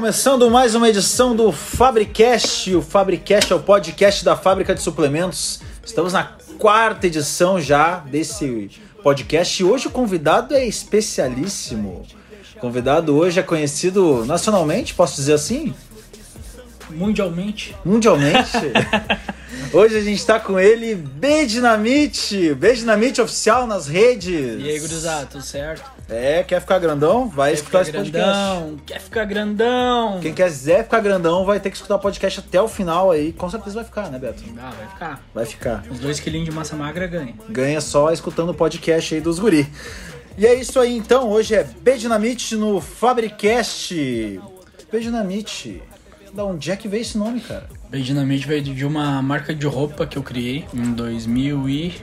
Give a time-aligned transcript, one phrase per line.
[0.00, 2.74] começando mais uma edição do Fabricast.
[2.74, 5.60] O Fabricast é o podcast da fábrica de suplementos.
[5.84, 6.24] Estamos na
[6.58, 8.70] quarta edição já desse
[9.02, 12.06] podcast e hoje o convidado é especialíssimo.
[12.56, 15.74] O convidado hoje é conhecido nacionalmente, posso dizer assim?
[16.88, 17.76] Mundialmente.
[17.84, 18.56] Mundialmente.
[19.72, 22.54] hoje a gente está com ele, B Dinamite.
[22.54, 24.60] B Dinamite oficial nas redes.
[24.60, 25.90] E aí, gurizada, tudo certo?
[26.08, 27.28] É, quer ficar grandão?
[27.28, 28.62] Vai Quer escutar esse grandão?
[28.62, 28.82] podcast.
[28.86, 30.18] Quer ficar grandão?
[30.20, 33.32] Quem quiser ficar grandão vai ter que escutar o podcast até o final aí.
[33.32, 34.42] Com certeza vai ficar, né, Beto?
[34.58, 35.22] Ah, vai ficar.
[35.34, 35.84] Vai ficar.
[35.88, 37.34] Os dois quilinhos de massa magra ganha.
[37.48, 39.68] Ganha só escutando o podcast aí dos guri.
[40.36, 43.94] E é isso aí então, hoje é B Dinamite no Fabricast.
[44.90, 45.80] B Dinamite.
[46.32, 47.68] Da onde é que veio esse nome, cara?
[47.90, 51.94] Bem Dinamite veio de uma marca de roupa que eu criei em 2000 e...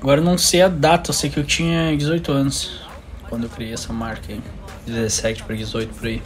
[0.00, 2.80] Agora eu não sei a data, eu sei que eu tinha 18 anos
[3.28, 4.40] quando eu criei essa marca aí.
[4.84, 6.20] 17 para 18 por aí.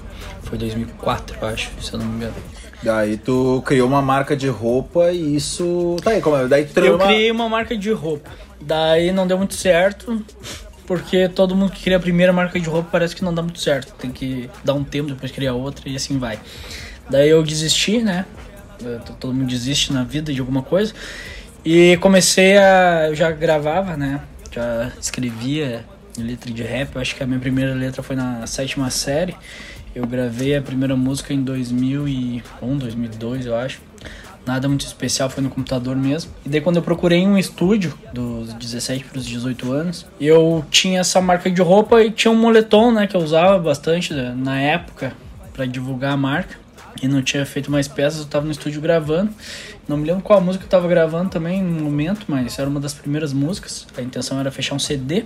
[0.45, 2.35] Foi 2004, eu acho, se eu não me engano.
[2.83, 5.97] Daí tu criou uma marca de roupa e isso.
[6.03, 6.49] Tá aí, como é?
[6.49, 7.05] Daí tu Eu uma...
[7.05, 8.31] criei uma marca de roupa.
[8.59, 10.25] Daí não deu muito certo,
[10.87, 13.61] porque todo mundo que cria a primeira marca de roupa parece que não dá muito
[13.61, 13.93] certo.
[13.99, 16.39] Tem que dar um tempo, depois criar outra e assim vai.
[17.13, 18.25] Daí eu desisti, né?
[19.21, 20.95] Todo mundo desiste na vida de alguma coisa.
[21.63, 23.09] E comecei a.
[23.09, 24.23] Eu já gravava, né?
[24.51, 25.85] Já escrevia
[26.17, 26.95] letra de rap.
[26.95, 29.37] Eu acho que a minha primeira letra foi na sétima série.
[29.95, 33.83] Eu gravei a primeira música em 2001, 2002, eu acho.
[34.47, 36.33] Nada muito especial, foi no computador mesmo.
[36.47, 41.01] E daí quando eu procurei um estúdio, dos 17 para os 18 anos, eu tinha
[41.01, 44.59] essa marca de roupa e tinha um moletom, né, que eu usava bastante né, na
[44.59, 45.13] época
[45.53, 46.62] para divulgar a marca.
[47.01, 49.33] E não tinha feito mais peças, eu tava no estúdio gravando.
[49.89, 52.95] Não me lembro qual música eu tava gravando também no momento, mas era uma das
[52.95, 53.87] primeiras músicas.
[53.97, 55.25] A intenção era fechar um CD.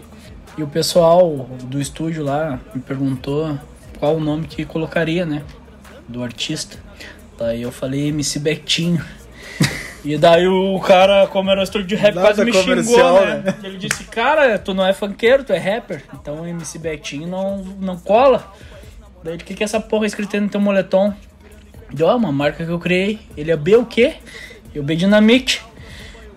[0.56, 3.58] E o pessoal do estúdio lá me perguntou
[3.98, 5.42] qual o nome que colocaria, né?
[6.08, 6.78] Do artista.
[7.38, 9.04] Daí eu falei MC Betinho.
[10.04, 13.42] E daí o cara, como era um estúdio de rap, Nada quase me xingou, né?
[13.44, 13.54] né?
[13.64, 16.04] Ele disse, cara, tu não é funkeiro, tu é rapper.
[16.14, 18.52] Então o MC Betinho não, não cola.
[19.24, 21.12] Daí o que, que é essa porra escrita aí no teu moletom?
[21.92, 23.18] Deu, uma marca que eu criei.
[23.36, 24.14] Ele é B o quê?
[24.74, 25.62] Eu B Dynamite.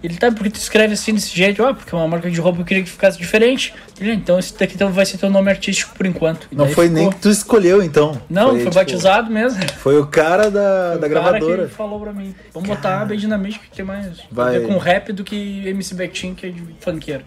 [0.02, 1.62] Ele tá, por que tu escreve assim desse jeito?
[1.62, 3.74] Ah, porque é uma marca de roupa eu queria que ficasse diferente.
[4.00, 6.48] Ele, "Ah, então esse daqui então vai ser teu nome artístico por enquanto.
[6.50, 7.02] E Não foi ficou.
[7.02, 8.22] nem que tu escolheu, então.
[8.30, 9.60] Não, foi, tipo, batizado mesmo.
[9.80, 11.68] Foi o cara da, Foi da o cara gravadora.
[11.68, 12.34] que falou pra mim.
[12.54, 14.64] Vamos botar B Dynamite que tem mais Vai.
[14.64, 17.26] a com rap do que MC Betinho, que é de funkeiro.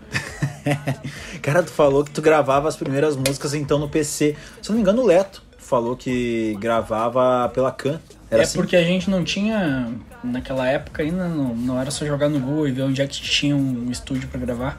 [1.43, 4.35] Cara, tu falou que tu gravava as primeiras músicas então no PC.
[4.63, 7.99] Se eu não me engano, o Leto falou que gravava pela Can.
[8.31, 8.59] Era é assim?
[8.59, 9.91] porque a gente não tinha,
[10.23, 13.19] naquela época ainda, não, não era só jogar no Google e ver onde é que
[13.23, 14.79] tinha um estúdio pra gravar.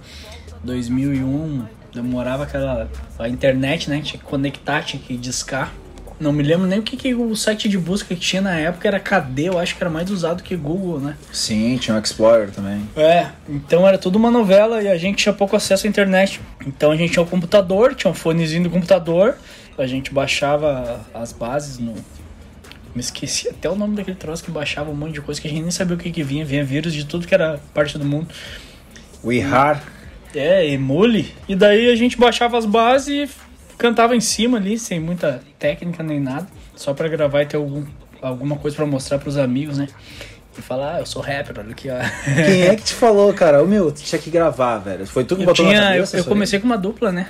[0.64, 2.88] 2001, demorava aquela.
[3.18, 4.02] a internet, né?
[4.02, 5.74] Tinha que conectar, tinha que discar.
[6.24, 8.88] Não me lembro nem o que, que o site de busca que tinha na época
[8.88, 11.18] era KD, eu acho que era mais usado que Google, né?
[11.34, 12.88] Sim, tinha o Explorer também.
[12.96, 16.40] É, então era tudo uma novela e a gente tinha pouco acesso à internet.
[16.66, 19.36] Então a gente tinha o computador, tinha um fonezinho do computador,
[19.78, 21.94] a gente baixava as bases no.
[22.96, 25.52] Me esqueci até o nome daquele troço que baixava um monte de coisa que a
[25.52, 28.06] gente nem sabia o que, que vinha, vinha vírus de tudo que era parte do
[28.06, 28.30] mundo.
[29.22, 29.84] O IHAR.
[30.34, 31.34] É, emule.
[31.50, 33.43] E daí a gente baixava as bases e
[33.78, 37.84] cantava em cima ali, sem muita técnica nem nada, só pra gravar e ter algum,
[38.22, 39.88] alguma coisa pra mostrar pros amigos, né?
[40.58, 41.98] E falar, ah, eu sou rapper, olha aqui, ó.
[42.46, 43.62] Quem é que te falou, cara?
[43.64, 45.06] Ô meu, tu tinha que gravar, velho.
[45.08, 46.18] Foi tu que Eu, botou na tinha, eu, cabeça?
[46.18, 46.30] eu aí?
[46.30, 47.28] comecei com uma dupla, né?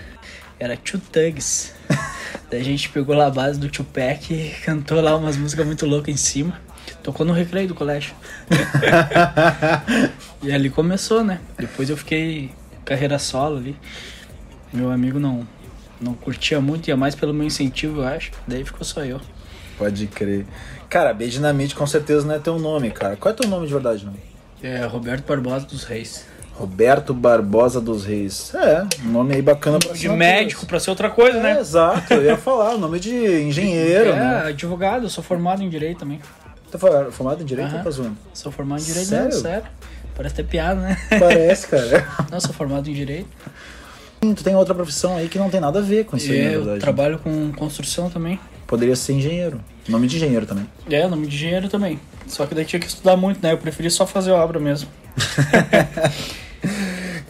[0.60, 1.74] Era Two Thugs.
[2.52, 5.86] Daí a gente pegou lá a base do Tupac e cantou lá umas músicas muito
[5.86, 6.60] loucas em cima.
[7.02, 8.14] Tocou no recreio do colégio.
[10.42, 11.40] e ali começou, né?
[11.58, 12.52] Depois eu fiquei
[12.86, 13.78] carreira solo ali.
[14.72, 15.48] Meu amigo não,
[16.04, 18.32] não curtia muito, ia mais pelo meu incentivo, eu acho.
[18.48, 19.20] Daí ficou só eu.
[19.78, 20.46] Pode crer.
[20.90, 23.16] Cara, B Dinamite com certeza não é teu nome, cara.
[23.16, 24.14] Qual é teu nome de verdade, não?
[24.62, 26.26] É, Roberto Barbosa dos Reis.
[26.54, 28.54] Roberto Barbosa dos Reis.
[28.54, 31.60] É, um nome aí bacana pra De médico pra ser outra coisa, É, né?
[31.60, 33.12] exato, eu ia falar, nome de
[33.42, 34.44] engenheiro, é, né?
[34.50, 36.22] advogado, eu sou formado em direito também.
[36.72, 36.78] Tá
[37.12, 38.18] formado em direito ou tá zoando?
[38.34, 39.34] Sou formado em direito, Sério?
[39.34, 39.66] não, sério.
[40.16, 40.98] Parece ter piada, né?
[41.20, 42.08] Parece, cara.
[42.32, 43.28] Não, sou formado em direito.
[44.34, 46.52] Tu tem outra profissão aí que não tem nada a ver com isso aí, na
[46.52, 46.80] eu verdade.
[46.82, 48.40] trabalho com construção também.
[48.68, 49.60] Poderia ser engenheiro.
[49.88, 50.68] Nome de engenheiro também.
[50.90, 52.00] É, nome de engenheiro também.
[52.28, 53.52] Só que daí tinha que estudar muito, né?
[53.52, 54.88] Eu preferi só fazer obra mesmo.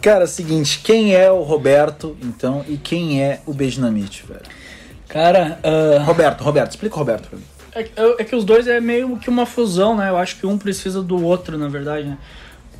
[0.01, 4.41] Cara, seguinte, quem é o Roberto, então, e quem é o B Dinamite, velho?
[5.07, 7.45] Cara, ah, Roberto, Roberto, explica o Roberto pra mim.
[7.73, 10.09] é, que- é que os dois é meio que uma fusão, né?
[10.09, 12.17] Eu acho que um precisa do outro, na verdade, né?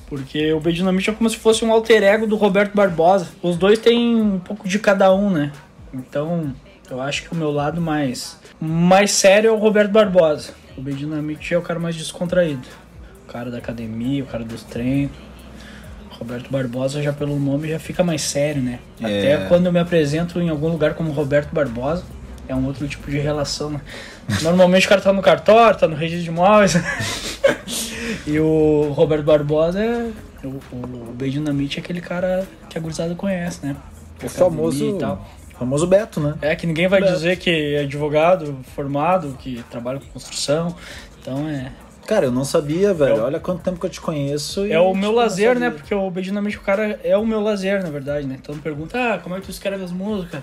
[0.08, 3.28] Porque o B Dinamite é como se fosse um alter ego do Roberto Barbosa.
[3.42, 5.52] Os dois têm um pouco de cada um, né?
[5.94, 6.54] Então,
[6.90, 10.52] Eu acho que o meu lado mais, mais sério é o Roberto Barbosa.
[10.78, 12.68] O B Dinamite é o cara mais descontraído.
[13.28, 15.12] O cara da academia, o cara dos treinos.
[16.12, 18.80] Roberto Barbosa já pelo nome já fica mais sério, né?
[19.02, 19.06] É.
[19.36, 22.04] Até quando eu me apresento em algum lugar como Roberto Barbosa,
[22.48, 23.82] é um outro tipo de relação, né?
[24.42, 26.76] Normalmente o cara tá no cartório, tá no registro de imóveis.
[28.28, 30.12] e o Roberto Barbosa é.
[30.46, 33.76] O, o B Dinamite é aquele cara que a gurizada conhece, né?
[34.22, 35.26] O famoso, e tal.
[35.58, 36.36] famoso Beto, né?
[36.42, 37.14] É que ninguém vai Beto.
[37.14, 40.76] dizer que é advogado formado, que trabalha com construção.
[41.22, 41.72] Então é.
[42.06, 43.16] Cara, eu não sabia, velho.
[43.16, 44.66] É o- Olha quanto tempo que eu te conheço.
[44.68, 45.70] e, É o tipo, meu não lazer, né?
[45.70, 48.38] Porque o Bedinamente o cara é o meu lazer, na verdade, né?
[48.42, 50.42] Então pergunta, ah, como é que tu escreve as músicas?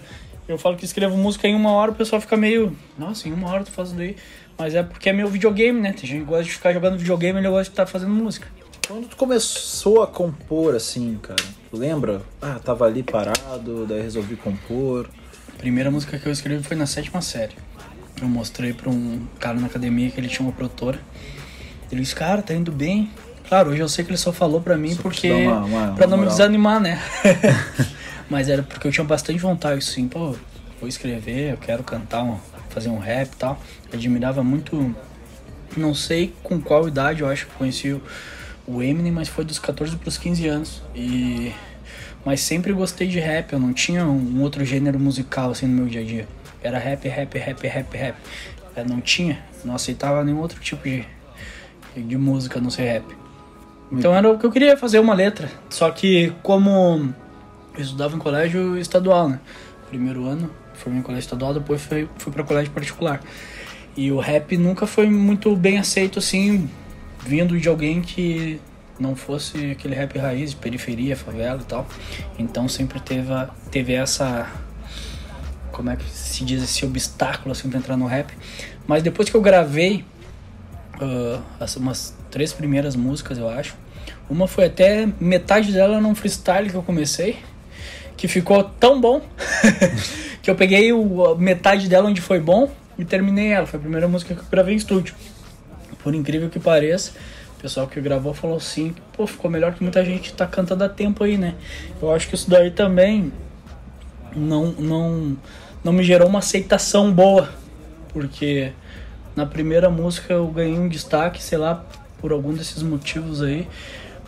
[0.49, 3.49] Eu falo que escrevo música em uma hora, o pessoal fica meio, nossa, em uma
[3.52, 4.17] hora tu faz isso daí.
[4.61, 5.91] Mas é porque é meu videogame, né?
[5.95, 8.47] Tem gente que gosta de ficar jogando videogame e ele gosta de estar fazendo música.
[8.87, 12.21] Quando tu começou a compor, assim, cara, tu lembra?
[12.43, 15.09] Ah, tava ali parado, daí resolvi compor.
[15.55, 17.55] A primeira música que eu escrevi foi na sétima série.
[18.21, 21.01] Eu mostrei pra um cara na academia que ele tinha uma produtora.
[21.91, 23.11] Ele disse, cara, tá indo bem.
[23.49, 25.31] Claro, hoje eu sei que ele só falou pra mim Só porque.
[25.33, 26.29] uma- uma- pra uma não me moral.
[26.29, 27.01] desanimar, né?
[28.29, 30.37] Mas era porque eu tinha bastante vontade, assim, pô,
[30.79, 32.39] vou escrever, eu quero cantar, um,
[32.70, 33.61] fazer um rap e tal.
[33.93, 34.94] Admirava muito.
[35.76, 38.02] Não sei com qual idade eu acho que conheci o,
[38.67, 40.82] o Eminem, mas foi dos 14 pros 15 anos.
[40.94, 41.52] E.
[42.25, 45.87] Mas sempre gostei de rap, eu não tinha um outro gênero musical assim no meu
[45.87, 46.28] dia a dia.
[46.62, 48.17] Era rap, rap, rap, rap, rap.
[48.76, 51.06] Eu não tinha, não aceitava nenhum outro tipo de,
[51.96, 53.05] de música não ser rap.
[53.93, 55.50] Então era o que eu queria fazer uma letra.
[55.69, 57.12] Só que como
[57.75, 59.40] eu estudava em colégio estadual, né?
[59.88, 60.50] Primeiro ano,
[60.81, 63.21] formei em colégio estadual, depois fui, fui para colégio particular.
[63.97, 66.69] E o rap nunca foi muito bem aceito assim,
[67.25, 68.61] vindo de alguém que
[68.99, 71.87] não fosse aquele rap raiz, periferia, favela e tal.
[72.38, 73.29] Então sempre teve,
[73.71, 74.50] teve essa
[75.73, 78.32] como é que se diz esse obstáculo assim para entrar no rap.
[78.87, 80.05] Mas depois que eu gravei
[81.00, 83.75] ah, as umas três primeiras músicas, eu acho.
[84.29, 87.38] Uma foi até metade dela num freestyle que eu comecei,
[88.17, 89.23] que ficou tão bom
[90.43, 93.67] que eu peguei o, metade dela onde foi bom e terminei ela.
[93.67, 95.15] Foi a primeira música que eu gravei em estúdio.
[96.03, 97.13] Por incrível que pareça,
[97.59, 100.89] o pessoal que gravou falou assim, pô, ficou melhor que muita gente tá cantando a
[100.89, 101.55] tempo aí, né?
[102.01, 103.33] Eu acho que isso daí também
[104.35, 105.37] não, não,
[105.85, 107.51] não me gerou uma aceitação boa,
[108.13, 108.73] porque
[109.37, 111.85] na primeira música eu ganhei um destaque, sei lá,
[112.19, 113.67] por algum desses motivos aí,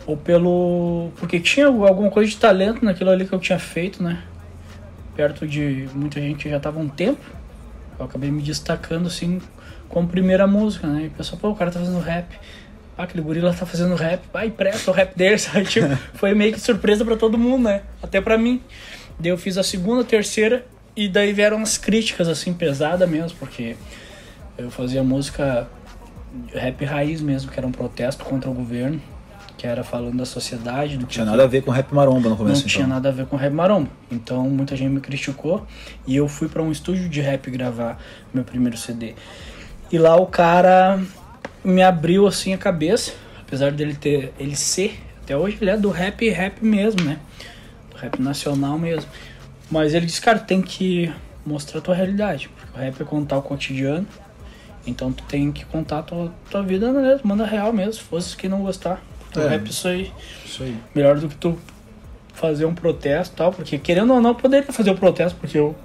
[0.05, 1.11] ou pelo.
[1.17, 4.21] porque tinha alguma coisa de talento naquilo ali que eu tinha feito, né?
[5.15, 7.21] Perto de muita gente que já tava há um tempo,
[7.99, 9.41] eu acabei me destacando assim
[9.87, 11.03] como primeira música, né?
[11.03, 12.27] E o pessoal, pô, o cara tá fazendo rap.
[12.97, 14.21] Ah, aquele gorila tá fazendo rap.
[14.31, 15.65] Vai, presta o rap dele, sabe?
[15.65, 17.83] Tipo, foi meio que surpresa pra todo mundo, né?
[18.01, 18.61] Até pra mim.
[19.19, 20.65] Daí eu fiz a segunda, terceira,
[20.95, 23.75] e daí vieram as críticas, assim, pesadas mesmo, porque
[24.57, 25.67] eu fazia música
[26.53, 29.01] rap raiz mesmo, que era um protesto contra o governo,
[29.63, 32.35] que era falando da sociedade, do que Tinha nada a ver com rap maromba no
[32.35, 32.95] começo, não tinha então.
[32.95, 33.89] nada a ver com rap maromba.
[34.11, 35.65] Então muita gente me criticou
[36.05, 37.97] e eu fui pra um estúdio de rap gravar
[38.33, 39.15] meu primeiro CD.
[39.89, 41.01] E lá o cara
[41.63, 45.89] me abriu assim a cabeça, apesar dele ter ele ser, até hoje ele é do
[45.89, 47.19] rap rap mesmo, né?
[47.89, 49.09] Do rap nacional mesmo.
[49.71, 51.09] Mas ele disse, cara, tem que
[51.45, 54.05] mostrar a tua realidade, porque o rap é contar o cotidiano.
[54.85, 57.17] Então tu tem que contar a tua, tua vida, né?
[57.23, 59.01] Manda real mesmo, se fosse quem não gostar.
[59.35, 59.47] O É.
[59.49, 60.11] rap isso aí
[60.45, 60.77] Isso aí.
[60.93, 61.57] melhor do que tu
[62.33, 65.57] fazer um protesto e tal, porque querendo ou não, eu poderia fazer o protesto, porque
[65.57, 65.75] eu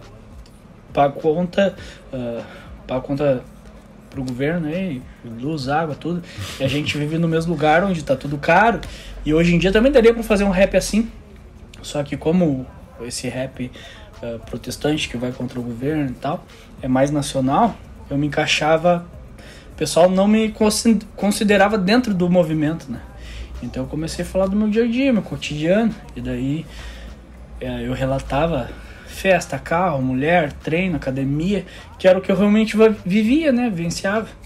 [0.93, 1.75] pago conta,
[2.13, 2.43] ah,
[2.87, 3.43] pago conta
[4.11, 5.03] pro governo aí,
[5.41, 6.23] luz, água, tudo.
[6.59, 8.81] E a gente vive no mesmo lugar onde tá tudo caro.
[9.25, 11.11] E hoje em dia também daria pra fazer um rap assim.
[11.83, 12.67] Só que como
[13.03, 13.71] esse rap
[14.23, 16.45] ah, protestante que vai contra o governo e tal,
[16.83, 17.77] é mais nacional,
[18.11, 19.07] eu me encaixava.
[19.73, 23.01] O pessoal não me consi- considerava dentro do movimento, né?
[23.63, 25.95] Então eu comecei a falar do meu dia a dia, meu cotidiano.
[26.15, 26.67] E daí
[27.61, 28.71] eh, eu relatava
[29.07, 31.67] festa, carro, mulher, treino, academia,
[31.99, 33.69] que era o que eu realmente vivia, né?
[33.69, 34.29] Vivenciava.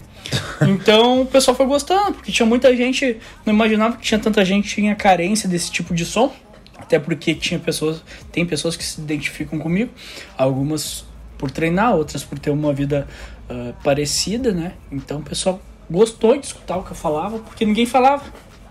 [0.65, 4.69] Então o pessoal foi gostando, porque tinha muita gente, não imaginava que tinha tanta gente
[4.69, 6.33] que tinha carência desse tipo de som.
[6.77, 8.01] Até porque tinha pessoas,
[8.31, 9.91] tem pessoas que se identificam comigo,
[10.37, 11.05] algumas
[11.37, 13.07] por treinar, outras por ter uma vida
[13.49, 14.73] ah, parecida, né?
[14.91, 18.23] Então o pessoal gostou de escutar o que eu falava, porque ninguém falava.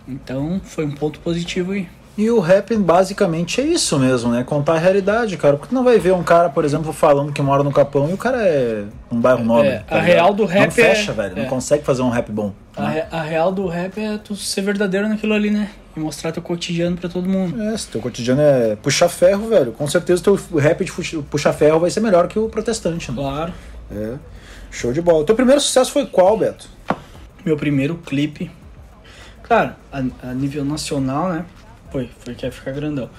[0.07, 1.89] Então foi um ponto positivo aí.
[2.19, 4.45] E o rap basicamente é isso mesmo, né?
[4.45, 5.57] Contar a realidade, cara.
[5.57, 8.13] Porque tu não vai ver um cara, por exemplo, falando que mora no Capão e
[8.13, 9.69] o cara é um bairro nobre.
[9.69, 10.15] É, tá a ligado?
[10.15, 11.39] real do rap Não fecha, é- velho.
[11.39, 11.43] é.
[11.43, 12.53] Não consegue fazer um rap bom.
[12.77, 15.71] A, re- a real do rap é tu ser verdadeiro naquilo ali, né?
[15.95, 17.63] e mostrar teu cotidiano pra todo mundo.
[17.63, 21.53] É, se teu cotidiano é puxar ferro, velho, com certeza teu rap de puxa- puxar
[21.53, 23.17] ferro vai ser melhor que o protestante, né?
[23.19, 23.53] Claro.
[23.95, 24.15] É.
[24.71, 25.23] Show de bola.
[25.27, 26.67] Teu primeiro sucesso foi qual, Beto?
[27.45, 28.51] Meu primeiro clipe.
[29.53, 31.45] Claro, a, a nível nacional, né?
[31.91, 33.11] Foi, foi Quer Ficar Grandão.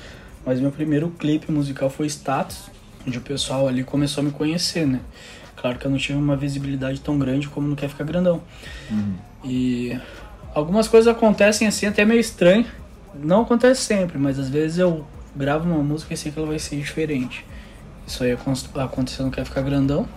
[0.43, 2.71] Mas meu primeiro clipe musical foi Status,
[3.07, 4.99] onde o pessoal ali começou a me conhecer, né?
[5.55, 8.41] Claro que eu não tive uma visibilidade tão grande como no Quer Ficar Grandão.
[9.43, 9.95] E
[10.55, 12.65] algumas coisas acontecem assim, até meio estranho.
[13.13, 16.57] Não acontece sempre, mas às vezes eu gravo uma música e sei que ela vai
[16.57, 17.45] ser diferente.
[18.07, 20.07] Isso aí acon- aconteceu no Quer Ficar Grandão.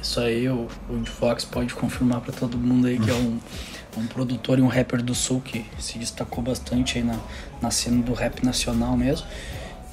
[0.00, 3.38] Isso aí o, o Fox pode confirmar pra todo mundo aí que é um,
[3.96, 7.16] um produtor e um rapper do sul que se destacou bastante aí na,
[7.60, 9.26] na cena do rap nacional mesmo.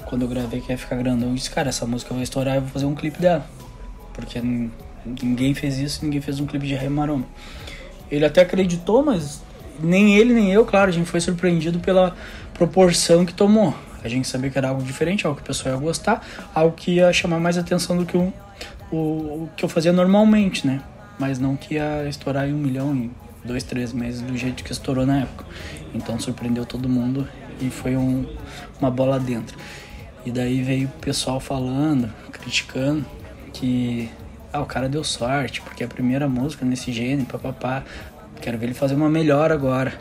[0.06, 2.70] Quando eu gravei Quer Ficar Grandão, eu disse, cara, essa música vai estourar eu vou
[2.70, 3.46] fazer um clipe dela.
[4.14, 4.72] Porque nin-
[5.22, 7.28] ninguém fez isso, ninguém fez um clipe de Rei Maromba.
[8.10, 9.42] Ele até acreditou, mas
[9.80, 12.16] nem ele nem eu, claro, a gente foi surpreendido pela
[12.54, 13.74] proporção que tomou.
[14.04, 16.26] A gente sabia que era algo diferente, algo que o pessoal ia gostar,
[16.56, 18.34] algo que ia chamar mais atenção do que o,
[18.92, 20.82] o, o que eu fazia normalmente, né?
[21.20, 23.12] Mas não que ia estourar em um milhão em
[23.44, 25.46] dois, três meses do jeito que estourou na época.
[25.94, 27.28] Então surpreendeu todo mundo
[27.62, 28.26] e foi um,
[28.80, 29.58] uma bola dentro.
[30.26, 33.06] E daí veio o pessoal falando, criticando,
[33.54, 34.10] que
[34.52, 37.84] ah, o cara deu sorte, porque é a primeira música nesse gênero, papapá.
[38.42, 39.94] Quero ver ele fazer uma melhor agora.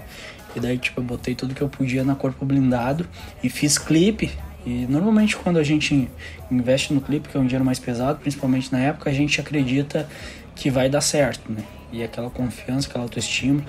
[0.56, 3.06] E daí, tipo, eu botei tudo que eu podia na corpo blindado
[3.42, 4.30] e fiz clipe.
[4.66, 6.10] E normalmente quando a gente
[6.50, 10.08] investe no clipe, que é um dinheiro mais pesado, principalmente na época, a gente acredita
[10.54, 11.62] que vai dar certo, né?
[11.92, 13.64] E aquela confiança, aquela autoestima.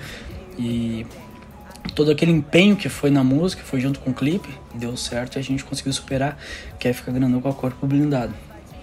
[0.58, 1.06] E
[1.94, 5.38] todo aquele empenho que foi na música, foi junto com o clipe, deu certo e
[5.38, 6.38] a gente conseguiu superar,
[6.78, 8.34] que é ficar grandão com a corpo blindado.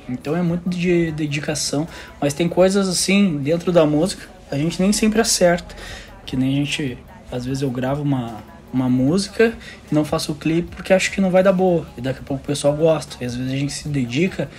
[0.10, 1.88] Então é muito de dedicação,
[2.20, 5.76] mas tem coisas assim dentro da música, a gente nem sempre acerta.
[6.26, 6.98] Que nem a gente,
[7.32, 9.54] às vezes eu gravo uma, uma música
[9.90, 11.86] e não faço o clipe porque acho que não vai dar boa.
[11.98, 13.18] E daqui a pouco o pessoal gosta.
[13.22, 14.50] E às vezes a gente se dedica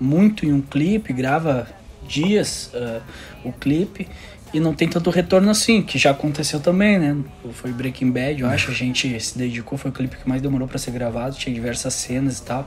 [0.00, 1.66] muito em um clipe, grava
[2.06, 3.00] dias ah,
[3.44, 4.08] o clipe
[4.54, 7.16] e não tem tanto retorno assim, que já aconteceu também, né?
[7.52, 10.68] Foi Breaking Bad, eu acho, a gente se dedicou, foi o clipe que mais demorou
[10.68, 12.66] pra ser gravado, tinha diversas cenas e tal,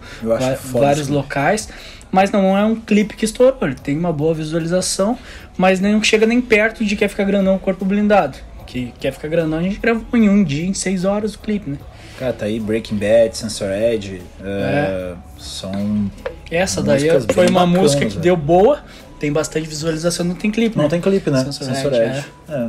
[0.71, 1.69] vários locais,
[2.11, 5.17] mas não é um clipe que estourou, ele tem uma boa visualização,
[5.57, 9.59] mas não chega nem perto de Quer Ficar Grandão Corpo Blindado, que Quer Ficar Grandão
[9.59, 11.77] a gente gravou em um dia, em seis horas o clipe, né?
[12.19, 14.21] Cara, tá aí Breaking Bad, Sensor Edge.
[14.43, 16.11] é, São.
[16.51, 18.83] Essa daí foi uma música que deu boa,
[19.19, 20.89] tem bastante visualização, não tem clipe, Não né?
[20.89, 21.43] tem clipe, né?
[21.43, 22.25] Sensor Sensor Edge, Edge.
[22.49, 22.67] É.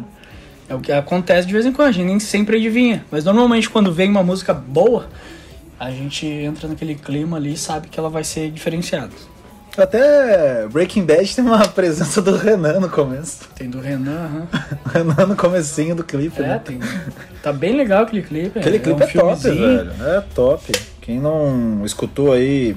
[0.71, 3.05] É o que acontece de vez em quando, a gente nem sempre adivinha.
[3.11, 5.09] Mas normalmente quando vem uma música boa,
[5.79, 9.11] a gente entra naquele clima ali e sabe que ela vai ser diferenciada.
[9.79, 13.49] Até Breaking Bad tem uma presença do Renan no começo.
[13.57, 14.47] Tem do Renan.
[14.85, 16.61] O Renan no comecinho do clipe, É, né?
[16.65, 16.79] tem.
[17.43, 18.59] Tá bem legal aquele clipe.
[18.59, 19.57] Aquele clipe é, um top, filmezinho.
[19.77, 19.93] velho.
[20.05, 20.73] É top.
[21.01, 22.77] Quem não escutou aí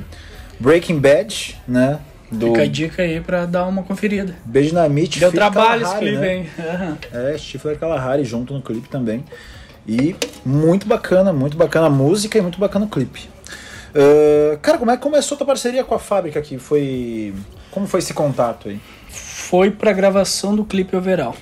[0.59, 1.99] Breaking Bad, né?
[2.33, 4.35] Do Fica a dica aí pra dar uma conferida.
[4.45, 5.19] Beijo na Meet.
[5.19, 6.35] Deu trabalho esse clipe, né?
[6.37, 6.49] hein?
[6.59, 6.97] Aham.
[7.13, 9.23] É, Stifler Kalahari junto no clipe também.
[9.87, 13.29] E muito bacana, muito bacana a música e muito bacana o clipe.
[13.95, 16.57] Ah, cara, como é que começou a tua parceria com a fábrica aqui?
[16.57, 17.33] Foi.
[17.69, 18.79] Como foi esse contato aí?
[19.09, 21.35] Foi pra gravação do clipe Overall.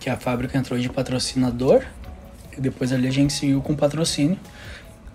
[0.00, 1.82] Que a fábrica entrou de patrocinador.
[2.56, 4.38] E depois ali a gente seguiu com patrocínio.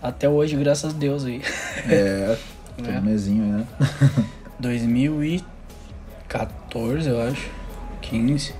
[0.01, 1.41] Até hoje, graças a Deus aí.
[1.87, 2.35] É,
[2.77, 2.99] todo É.
[3.01, 3.65] mesinho né?
[4.59, 7.49] 2014, eu acho.
[8.01, 8.53] 15.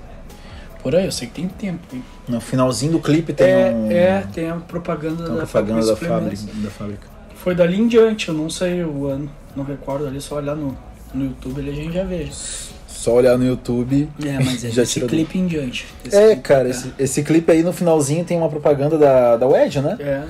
[0.84, 1.80] Por aí, eu sei que tem tempo.
[1.94, 2.04] hein?
[2.28, 3.92] No finalzinho do clipe tem é, um.
[3.92, 7.08] é, tem a propaganda tem da propaganda da Fábrica da fábrica.
[7.36, 10.78] Foi dali em diante, eu não sei o ano, não recordo ali, só olhar no,
[11.14, 12.28] no YouTube ali a gente já vê.
[12.88, 14.10] Só olhar no YouTube.
[14.26, 15.86] É, mas é Já esse tira do- clipe em diante.
[16.12, 19.48] É, clipe cara, pra esse, esse clipe aí no finalzinho tem uma propaganda da, da
[19.48, 19.96] Wedge, né?
[20.00, 20.24] É,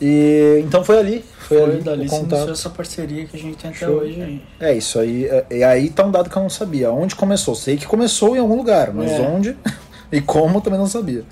[0.00, 1.24] E então foi ali.
[1.50, 2.50] Foi, foi, ali dali o iniciou contato.
[2.50, 3.96] essa parceria que a gente tem até Show.
[3.96, 4.42] hoje aí.
[4.60, 5.26] É, isso aí.
[5.26, 6.90] é- E aí tá um dado que eu não sabia.
[6.92, 7.54] Onde começou?
[7.54, 9.20] Sei que começou em algum lugar, mas É.
[9.20, 9.56] onde
[10.12, 11.24] e como eu também não sabia.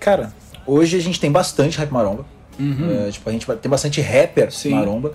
[0.00, 0.32] Cara,
[0.66, 2.24] hoje a gente tem bastante rap maromba.
[2.58, 3.06] Uhum.
[3.06, 4.70] É, tipo, a gente tem bastante rapper Sim.
[4.70, 5.12] maromba.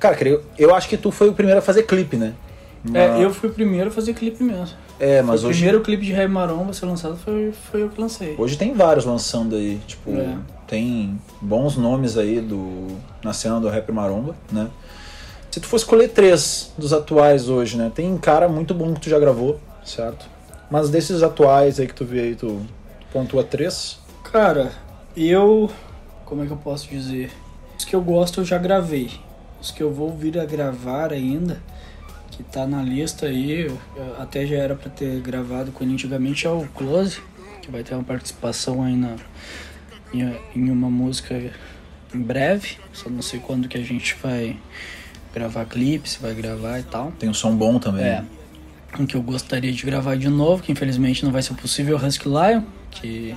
[0.00, 0.16] Cara,
[0.58, 2.32] eu acho que tu foi o primeiro a fazer clipe, né?
[2.94, 4.76] É, Mas- eu fui o primeiro a fazer clipe mesmo.
[5.00, 7.88] É, mas o hoje, primeiro clipe de Rei Maromba a ser lançado foi, foi eu
[7.88, 8.34] que lancei.
[8.38, 9.80] hoje tem vários lançando aí.
[9.86, 10.36] Tipo, É.
[10.66, 12.86] tem bons nomes aí do,
[13.28, 14.70] na cena do rap maromba, né?
[15.50, 17.92] Se tu for escolher três dos atuais hoje, né?
[17.94, 20.26] Tem cara muito bom que tu já gravou, certo?
[20.70, 22.62] Mas desses atuais aí que tu vê aí, tu
[23.12, 23.98] pontua três.
[24.32, 24.72] Cara,
[25.16, 25.70] eu.
[26.24, 27.30] Como é que eu posso dizer?
[27.78, 29.10] Os que eu gosto eu já gravei.
[29.60, 31.60] Os que eu vou vir a gravar ainda,
[32.30, 33.70] que tá na lista aí,
[34.18, 37.20] até já era pra ter gravado com ele antigamente, é o Close,
[37.60, 39.16] que vai ter uma participação aí na,
[40.14, 41.34] em, em uma música
[42.14, 44.56] em breve, só não sei quando que a gente vai
[45.34, 47.12] gravar clipe, se vai gravar e tal.
[47.18, 48.04] Tem um som bom também.
[48.04, 48.24] É.
[48.98, 52.02] Um que eu gostaria de gravar de novo, que infelizmente não vai ser possível, é
[52.02, 53.36] o Husky Lion, que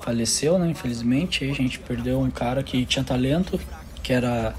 [0.00, 0.70] faleceu, né?
[0.70, 3.58] Infelizmente, a gente perdeu um cara que tinha talento,
[4.02, 4.54] que era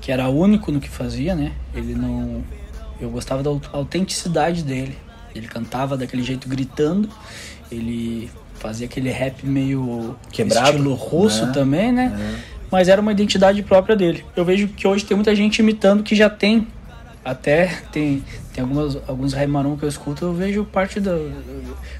[0.00, 1.52] que era único no que fazia, né?
[1.74, 2.44] Ele não
[3.00, 4.96] eu gostava da autenticidade dele.
[5.34, 7.08] Ele cantava daquele jeito gritando,
[7.70, 11.52] ele fazia aquele rap meio Quebrado, estilo russo né?
[11.52, 12.12] também, né?
[12.52, 12.55] É.
[12.70, 14.24] Mas era uma identidade própria dele.
[14.34, 16.66] Eu vejo que hoje tem muita gente imitando que já tem.
[17.24, 21.12] Até tem, tem algumas, alguns raimarum que eu escuto, eu vejo parte da.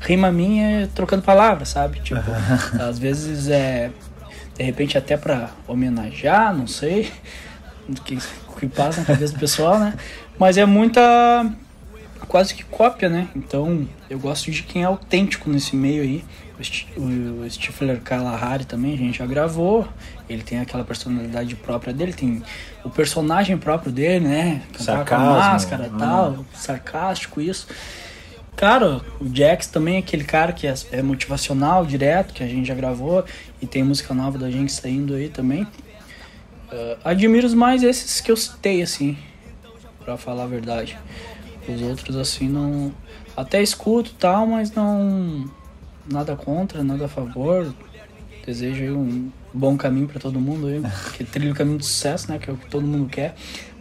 [0.00, 2.00] Rima minha é trocando palavras, sabe?
[2.00, 2.20] Tipo,
[2.80, 3.90] às vezes é.
[4.56, 7.10] De repente até pra homenagear, não sei.
[7.88, 8.18] O que,
[8.48, 9.94] o que passa na cabeça do pessoal, né?
[10.38, 11.00] Mas é muita.
[12.28, 13.28] quase que cópia, né?
[13.34, 16.24] Então eu gosto de quem é autêntico nesse meio aí.
[16.58, 19.86] O Sti- O Stifler Kalahari também a gente já gravou.
[20.28, 22.42] Ele tem aquela personalidade própria dele, tem
[22.84, 24.62] o personagem próprio dele, né?
[24.72, 25.98] Cantar com a máscara e né?
[25.98, 27.66] tal, sarcástico isso.
[28.56, 32.66] Cara, o Jax também é aquele cara que é, é motivacional, direto, que a gente
[32.66, 33.22] já gravou.
[33.60, 35.66] E tem música nova da gente saindo aí também.
[36.72, 39.16] Ah, admiro mais esses que eu citei, assim,
[40.04, 40.96] pra falar a verdade.
[41.68, 42.92] Os outros, assim, não.
[43.36, 45.50] Até escuto e tal, mas não.
[46.10, 47.72] Nada contra, nada a favor.
[48.44, 50.80] Desejo um bom caminho pra todo mundo aí,
[51.16, 52.38] que trilha o caminho do sucesso, né?
[52.38, 53.34] Que é o que todo mundo quer.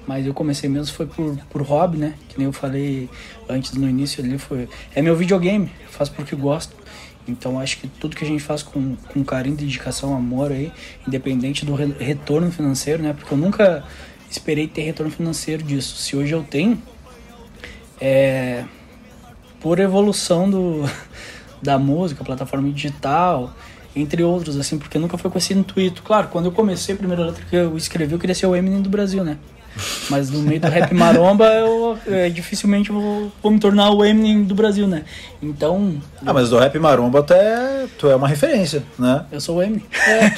[0.07, 2.13] Mas eu comecei mesmo foi por, por hobby, né?
[2.29, 3.09] Que nem eu falei
[3.47, 4.67] antes no início ali, foi.
[4.95, 6.75] É meu videogame, faço porque gosto.
[7.27, 10.71] Então acho que tudo que a gente faz com, com carinho, dedicação, amor aí,
[11.07, 13.13] independente do re- retorno financeiro, né?
[13.13, 13.83] Porque eu nunca
[14.29, 15.95] esperei ter retorno financeiro disso.
[15.97, 16.81] Se hoje eu tenho,
[17.99, 18.63] é
[19.59, 20.83] por evolução do,
[21.61, 23.53] da música, plataforma digital,
[23.95, 26.03] entre outros, assim, porque nunca foi com esse intuito.
[26.03, 28.81] Claro, quando eu comecei a primeira letra que eu escrevi, eu queria ser o Eminem
[28.81, 29.37] do Brasil, né?
[30.09, 34.43] Mas no meio do rap maromba, eu é, dificilmente vou, vou me tornar o Eminem
[34.43, 35.03] do Brasil, né?
[35.41, 39.25] Então, Ah, mas do rap maromba tu é, tu é uma referência, né?
[39.31, 39.85] eu sou o Eminem.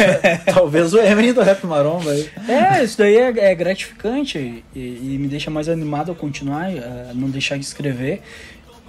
[0.51, 2.29] Talvez o Eminem do rap maromba aí.
[2.47, 6.69] É, isso daí é, é gratificante e, e me deixa mais animado a continuar,
[7.09, 8.21] a não deixar de escrever.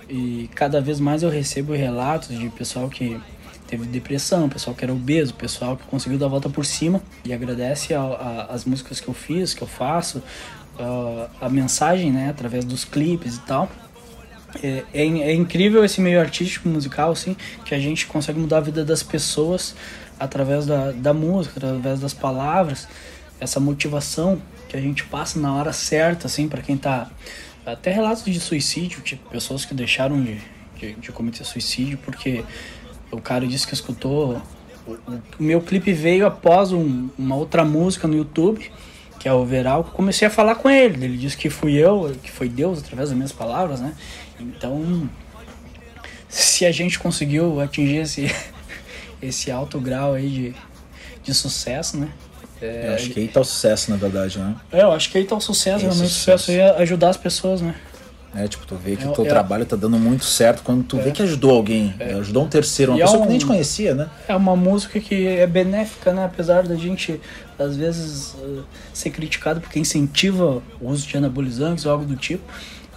[0.09, 3.21] E cada vez mais eu recebo relatos de pessoal que
[3.66, 7.33] teve depressão, pessoal que era obeso, pessoal que conseguiu dar a volta por cima e
[7.33, 10.23] agradece a- a- as músicas que eu fiz, que eu faço,
[10.79, 13.68] a, a mensagem, né, através dos clipes e tal.
[14.62, 18.61] É, é, é incrível esse meio artístico musical, assim, que a gente consegue mudar a
[18.61, 19.75] vida das pessoas
[20.18, 22.88] através da, da música, através das palavras,
[23.38, 27.11] essa motivação que a gente passa na hora certa, assim, para quem tá.
[27.72, 30.40] Até relatos de suicídio, tipo, pessoas que deixaram de,
[30.76, 32.44] de, de cometer suicídio porque
[33.11, 34.40] o cara disse que escutou.
[34.87, 34.96] O,
[35.38, 38.70] meu clipe veio após um- uma outra música no YouTube,
[39.20, 41.04] que é o Veral, que comecei a falar com ele.
[41.04, 43.94] Ele disse que fui eu, que foi Deus através das minhas palavras, né?
[44.40, 45.09] Então,
[46.28, 48.35] se a gente conseguiu atingir esse,
[49.20, 50.54] esse alto grau aí de,
[51.22, 52.09] de sucesso, né?
[52.61, 54.55] Eu acho que aí tá o sucesso, na verdade, né?
[54.73, 56.44] É, eu acho que aí tá o sucesso, Esse realmente o sucesso.
[56.47, 57.75] sucesso aí é ajudar as pessoas, né?
[58.35, 59.29] É, tipo, tu vê que É, o teu é.
[59.29, 62.99] trabalho tá dando muito certo quando tu vê que ajudou alguém, ajudou um terceiro, uma
[62.99, 64.09] é pessoa que um- nem te conhecia, né?
[64.29, 66.27] É uma música que é benéfica, né?
[66.27, 67.18] Apesar da gente,
[67.59, 68.61] às vezes, eh,
[68.92, 72.42] ser criticado porque incentiva o uso de anabolizantes ou algo do tipo.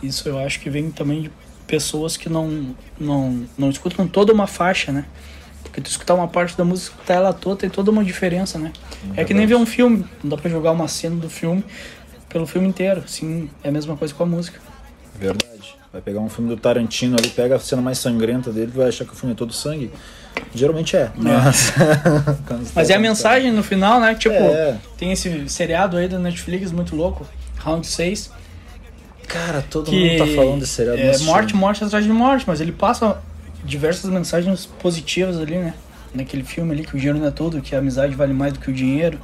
[0.03, 1.31] Isso eu acho que vem também de
[1.65, 5.05] pessoas que não, não, não escutam toda uma faixa, né?
[5.63, 8.71] Porque tu escutar uma parte da música, escutar ela toda, tem toda uma diferença, né?
[9.15, 10.05] É que nem ver um filme.
[10.23, 11.63] Não dá pra jogar uma cena do filme
[12.29, 13.01] pelo filme inteiro.
[13.05, 14.59] Assim, é a mesma coisa com a música.
[15.17, 15.75] Verdade.
[15.93, 19.03] Vai pegar um filme do Tarantino ali, pega a cena mais sangrenta dele, vai achar
[19.05, 19.91] que o filme é todo sangue.
[20.55, 21.71] Geralmente é, mas.
[22.47, 23.01] Quando você Mas tá é a contando.
[23.01, 24.15] mensagem no final, né?
[24.15, 24.77] Tipo, É.
[24.97, 27.27] tem esse seriado aí da Netflix muito louco,
[27.59, 28.31] Round 6.
[29.27, 30.99] Cara, todo que mundo tá falando desse seriado.
[30.99, 33.17] é morte, morte atrás de morte, mas ele passa
[33.63, 35.73] diversas mensagens positivas ali, né?
[36.13, 38.59] Naquele filme ali que o dinheiro não é tudo, que a amizade vale mais do
[38.59, 39.19] que o dinheiro,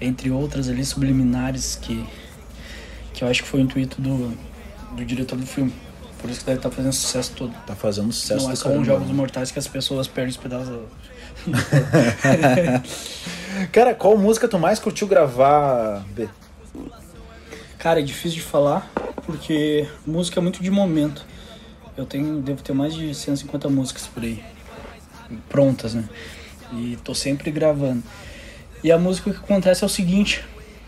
[0.00, 2.04] entre outras ali subliminares que
[3.12, 4.32] que eu acho que foi o intuito do,
[4.92, 5.72] do diretor do filme.
[6.20, 7.52] Por isso que deve estar fazendo sucesso todo.
[7.66, 9.14] Tá fazendo sucesso não é só um Jogos né?
[9.14, 10.78] Mortais que as pessoas perdem os pedaços.
[13.72, 16.28] Cara, qual música tu mais curtiu gravar, B?
[17.78, 18.90] Cara, é difícil de falar,
[19.24, 21.24] porque música é muito de momento.
[22.00, 24.42] Eu tenho, devo ter mais de 150 músicas por aí,
[25.50, 26.08] prontas, né?
[26.72, 28.02] E tô sempre gravando.
[28.82, 30.42] E a música que acontece é o seguinte: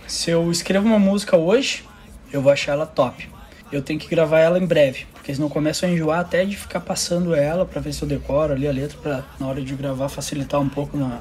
[0.07, 1.85] se eu escrevo uma música hoje,
[2.33, 3.29] eu vou achar ela top.
[3.71, 6.81] Eu tenho que gravar ela em breve, porque senão começo a enjoar até de ficar
[6.81, 10.09] passando ela pra ver se eu decoro ali a letra, pra na hora de gravar
[10.09, 11.21] facilitar um pouco na,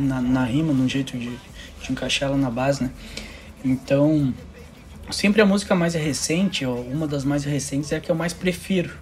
[0.00, 1.30] na, na rima, no jeito de,
[1.80, 2.90] de encaixar ela na base, né?
[3.64, 4.34] Então,
[5.12, 8.32] sempre a música mais recente, ou uma das mais recentes, é a que eu mais
[8.32, 8.92] prefiro.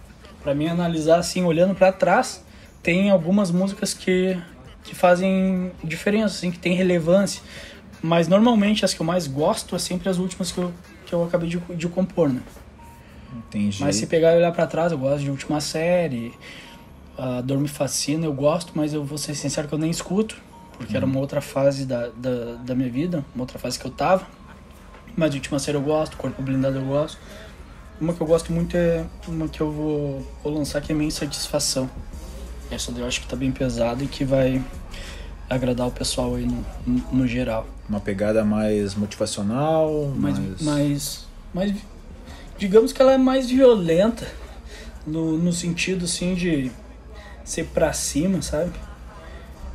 [0.43, 2.45] Pra mim analisar assim, olhando pra trás,
[2.83, 4.39] tem algumas músicas que,
[4.85, 7.43] que fazem diferença, assim, que tem relevância.
[8.03, 10.73] Mas normalmente as que eu mais gosto é sempre as últimas que eu,
[11.05, 12.41] que eu acabei de, de compor, né?
[13.37, 13.83] Entendi.
[13.83, 16.33] Mas se pegar e olhar pra trás, eu gosto de Última Série,
[17.17, 20.37] a Dor Me Fascina, eu gosto, mas eu vou ser sincero que eu nem escuto,
[20.77, 23.91] porque era uma outra fase da, da, da minha vida, uma outra fase que eu
[23.91, 24.27] tava.
[25.19, 27.19] Mas Última Série eu gosto, Corpo Blindado eu gosto.
[28.01, 31.09] Uma que eu gosto muito é uma que eu vou, vou lançar que é Minha
[31.09, 31.91] Insatisfação.
[32.71, 34.65] Essa daí eu acho que tá bem pesada e que vai
[35.51, 37.67] agradar o pessoal aí no, no, no geral.
[37.89, 40.63] Uma pegada mais motivacional, Mas, mais...
[40.63, 41.75] mas, mas
[42.57, 44.25] digamos que ela é mais violenta
[45.05, 46.71] no, no sentido assim de
[47.43, 48.71] ser pra cima, sabe?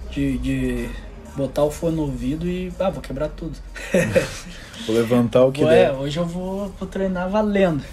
[0.09, 0.89] De, de
[1.35, 3.57] botar o fone no ouvido e ah, vou quebrar tudo.
[4.85, 5.93] Vou levantar o que Ué, der.
[5.93, 7.83] hoje eu vou, vou treinar valendo.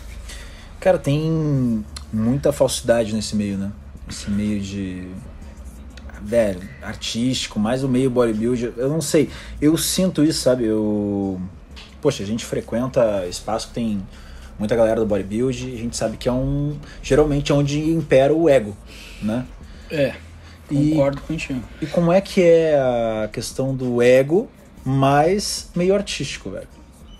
[0.80, 3.70] Cara, tem muita falsidade nesse meio, né?
[4.08, 5.06] Esse meio de.
[6.22, 8.72] Velho, artístico, mais o meio bodybuilder.
[8.76, 9.30] Eu não sei.
[9.60, 10.64] Eu sinto isso, sabe?
[10.64, 11.40] Eu.
[12.00, 14.02] Poxa, a gente frequenta espaço que tem
[14.58, 15.74] muita galera do bodybuilding.
[15.74, 16.76] A gente sabe que é um.
[17.02, 18.76] Geralmente é onde impera o ego,
[19.22, 19.46] né?
[19.90, 20.14] É,
[20.74, 21.62] E- concordo contigo.
[21.80, 24.48] E como é que é a questão do ego
[24.84, 26.68] mais meio artístico, velho?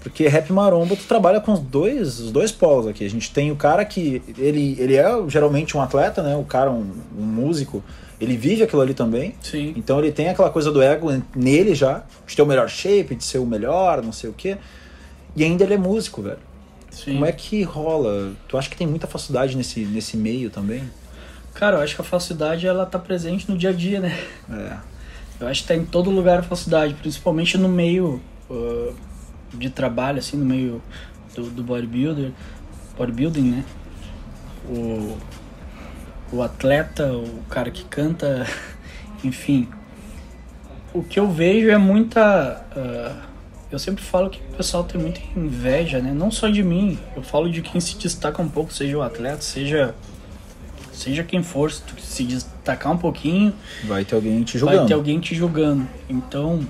[0.03, 3.05] Porque rap maromba tu trabalha com os dois, os dois polos aqui.
[3.05, 6.35] A gente tem o cara que ele, ele é geralmente um atleta, né?
[6.37, 7.85] O cara um, um músico,
[8.19, 9.35] ele vive aquilo ali também.
[9.43, 9.75] Sim.
[9.77, 13.25] Então ele tem aquela coisa do ego nele já, de ter o melhor shape, de
[13.25, 14.57] ser o melhor, não sei o quê.
[15.37, 16.39] E ainda ele é músico, velho.
[16.91, 17.13] Sim.
[17.15, 18.33] Como é que rola?
[18.49, 20.83] Tu acha que tem muita facilidade nesse, nesse meio também?
[21.55, 24.19] Cara, eu acho que a falsidade ela tá presente no dia a dia, né?
[24.51, 24.77] É.
[25.41, 28.95] Eu acho que tá em todo lugar a falsidade, principalmente no meio uh,
[29.55, 30.83] de trabalho, assim, no meio
[31.35, 32.33] do, do bodybuilder,
[32.97, 33.65] bodybuilding, né?
[34.69, 35.17] O,
[36.33, 38.47] o atleta, o cara que canta,
[39.25, 39.69] enfim.
[40.93, 42.65] O que eu vejo é muita.
[42.77, 43.31] uh,
[43.71, 46.13] eu sempre falo que o pessoal tem muita inveja, né?
[46.13, 49.41] Não só de mim, eu falo de quem se destaca um pouco, seja o atleta,
[49.41, 49.95] seja.
[51.01, 54.79] Seja quem for, se tu se destacar um pouquinho, Vai ter alguém te julgando.
[54.81, 55.89] vai ter alguém te julgando.
[56.07, 56.61] Então,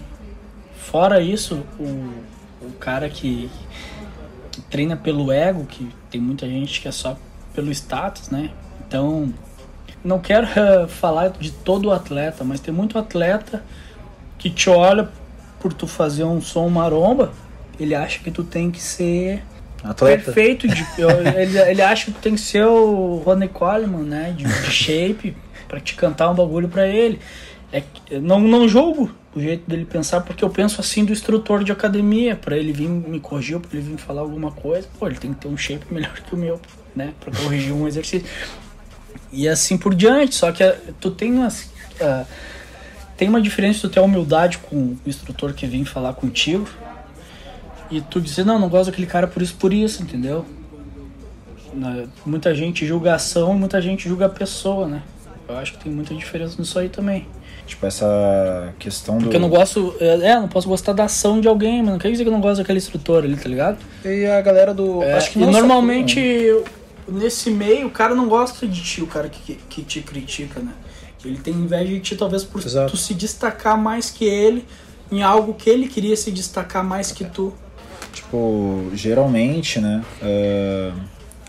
[0.76, 2.12] fora isso, o,
[2.62, 3.50] o cara que,
[4.52, 7.18] que treina pelo ego, que tem muita gente que é só
[7.52, 8.52] pelo status, né?
[8.86, 9.34] Então,
[10.04, 13.64] não quero eh, falar de todo o atleta, mas tem muito atleta
[14.38, 15.08] que te olha
[15.58, 17.32] por tu fazer um som maromba,
[17.80, 19.42] ele acha que tu tem que ser
[19.82, 20.24] Atleta.
[20.24, 20.68] perfeito.
[20.68, 20.86] De,
[21.36, 24.34] ele, ele acha que tem que ser o Ronnie Coleman, né?
[24.36, 27.18] De, de shape, pra te cantar um bagulho pra ele.
[27.72, 27.82] É,
[28.20, 32.34] não, não julgo o jeito dele pensar, porque eu penso assim do instrutor de academia,
[32.34, 34.88] pra ele vir me corrigir, pra ele vir falar alguma coisa.
[34.98, 36.60] Pô, ele tem que ter um shape melhor que o meu,
[36.94, 37.14] né?
[37.20, 38.28] Pra corrigir um exercício.
[39.32, 41.70] E assim por diante, só que ah, tu tem umas.
[42.00, 42.24] ah,
[43.16, 46.66] tem uma diferença tu ter humildade com o instrutor que vem falar contigo
[47.90, 50.44] e tu dizer, não, não gosto daquele cara por isso, por isso, entendeu?
[51.74, 55.02] Na- Muita gente julga a ação e muita gente julga a pessoa, né?
[55.48, 57.26] Eu acho que tem muita diferença nisso aí também.
[57.66, 59.22] Tipo, essa questão do.
[59.24, 62.10] Porque eu não gosto, é, não posso gostar da ação de alguém, mas não quer
[62.10, 63.78] dizer que eu não gosto daquele instrutor ali, tá ligado?
[64.04, 65.02] E a galera do.
[65.02, 66.20] É, acho que normalmente,
[67.08, 70.72] nesse meio, o cara não gosta de ti, o cara que, que te critica, né?
[71.24, 72.90] Ele tem inveja de ti, talvez por Exato.
[72.92, 74.64] tu se destacar mais que ele
[75.12, 77.52] em algo que ele queria se destacar mais que tu.
[78.12, 80.02] Tipo, geralmente, né?
[80.22, 80.92] ah,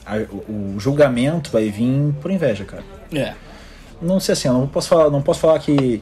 [0.05, 0.17] a-
[0.49, 2.83] o, o julgamento vai vir por inveja, cara.
[3.13, 3.33] É.
[4.01, 6.01] Não sei assim, eu não posso falar, não posso falar que.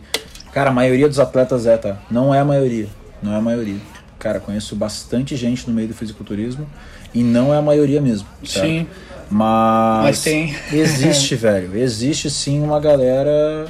[0.54, 1.98] Cara, a maioria dos atletas é, tá?
[2.10, 2.88] Não é a maioria.
[3.22, 3.78] Não é a maioria.
[4.18, 6.66] Cara, conheço bastante gente no meio do fisiculturismo
[7.14, 8.28] e não é a maioria mesmo.
[8.46, 8.66] certo?
[8.68, 8.88] Sim.
[9.30, 10.56] Mas, Mas tem.
[10.74, 11.78] Existe, velho.
[11.78, 13.68] Existe sim uma galera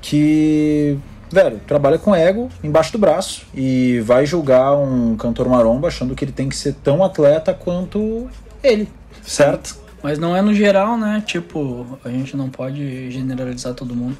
[0.00, 0.96] que,
[1.30, 6.24] velho, trabalha com ego embaixo do braço e vai julgar um cantor maromba achando que
[6.24, 8.28] ele tem que ser tão atleta quanto
[8.62, 8.88] ele,
[9.22, 9.76] certo?
[10.02, 11.22] Mas não é no geral, né?
[11.26, 14.16] Tipo, a gente não pode generalizar todo mundo.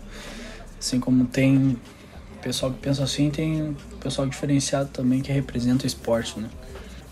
[0.78, 1.76] Assim como tem
[2.42, 6.48] pessoal que pensa assim, tem pessoal diferenciado também que representa o esporte, né?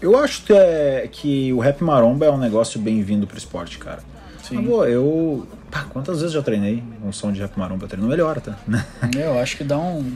[0.01, 4.03] Eu acho que, é, que o rap maromba é um negócio bem-vindo pro esporte, cara.
[4.43, 4.57] Sim.
[4.57, 5.47] Mas, pô, eu.
[5.71, 7.85] Pá, quantas vezes já treinei um som de rap maromba?
[7.85, 8.57] Eu treino melhor, tá?
[9.15, 10.13] Eu acho que dá um,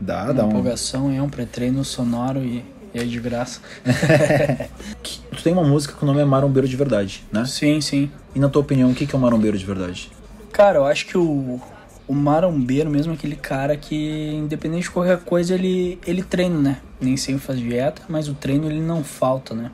[0.00, 0.48] Dá, uma dá um.
[0.48, 2.64] empolgação, é um pré-treino sonoro e,
[2.94, 3.60] e é de graça.
[5.02, 7.44] Tu tem uma música que o nome é Marombeiro de Verdade, né?
[7.44, 8.10] Sim, sim.
[8.34, 10.10] E na tua opinião, o que que é um marombeiro de verdade?
[10.52, 11.60] Cara, eu acho que o,
[12.08, 16.80] o marombeiro mesmo é aquele cara que, independente de qualquer coisa, ele, ele treina, né?
[17.00, 19.70] Nem sempre faz dieta, mas o treino ele não falta, né?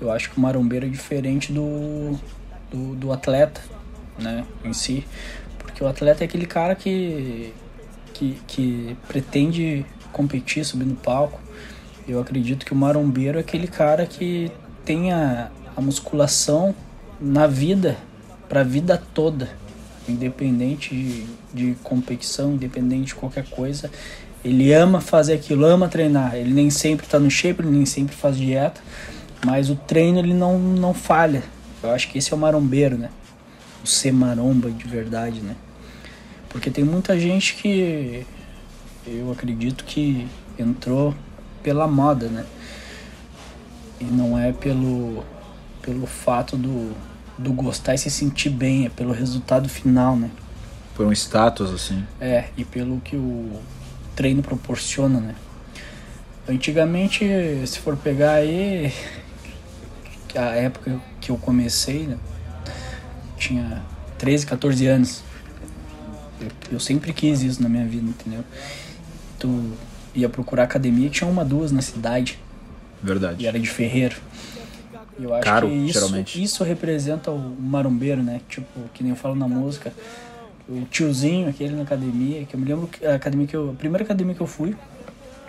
[0.00, 2.16] Eu acho que o marombeiro é diferente do,
[2.70, 3.60] do, do atleta,
[4.18, 4.44] né?
[4.64, 5.06] Em si.
[5.58, 7.52] Porque o atleta é aquele cara que,
[8.14, 11.40] que, que pretende competir, subir no palco.
[12.06, 14.50] Eu acredito que o marombeiro é aquele cara que
[14.84, 16.74] tem a, a musculação
[17.20, 17.96] na vida,
[18.48, 19.48] pra vida toda
[20.08, 23.90] independente de, de competição, independente de qualquer coisa,
[24.44, 26.34] ele ama fazer aquilo, ama treinar.
[26.34, 28.80] Ele nem sempre está no shape, ele nem sempre faz dieta,
[29.44, 31.42] mas o treino ele não, não falha.
[31.82, 33.10] Eu acho que esse é o marombeiro, né?
[33.88, 35.56] Ser maromba de verdade, né?
[36.50, 38.26] Porque tem muita gente que
[39.06, 41.14] eu acredito que entrou
[41.62, 42.44] pela moda, né?
[43.98, 45.24] E não é pelo,
[45.80, 46.94] pelo fato do,
[47.38, 50.30] do gostar e se sentir bem, é pelo resultado final, né?
[50.94, 52.04] Por um status, assim.
[52.20, 53.58] É, e pelo que o
[54.14, 55.34] treino proporciona, né?
[56.46, 57.24] Antigamente,
[57.66, 58.92] se for pegar aí,
[60.36, 62.18] a época que eu comecei, né?
[63.38, 63.82] Tinha
[64.18, 65.22] 13, 14 anos.
[66.40, 68.44] Eu, eu sempre quis isso na minha vida, entendeu?
[69.38, 69.72] Tu
[70.14, 72.38] ia procurar academia, tinha uma, duas na cidade.
[73.02, 73.44] Verdade.
[73.44, 74.16] E era de ferreiro.
[75.18, 76.42] Eu acho Caro, que isso, geralmente.
[76.42, 78.40] isso representa o marombeiro, né?
[78.48, 79.92] Tipo, que nem eu falo na música.
[80.68, 83.70] O tiozinho, aquele na academia, que eu me lembro que a academia que eu.
[83.70, 84.76] A primeira academia que eu fui,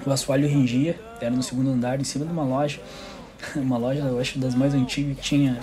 [0.06, 2.80] o assoalho rengia, era no segundo andar, em cima de uma loja.
[3.56, 5.58] Uma loja, eu acho, das mais antigas que tinha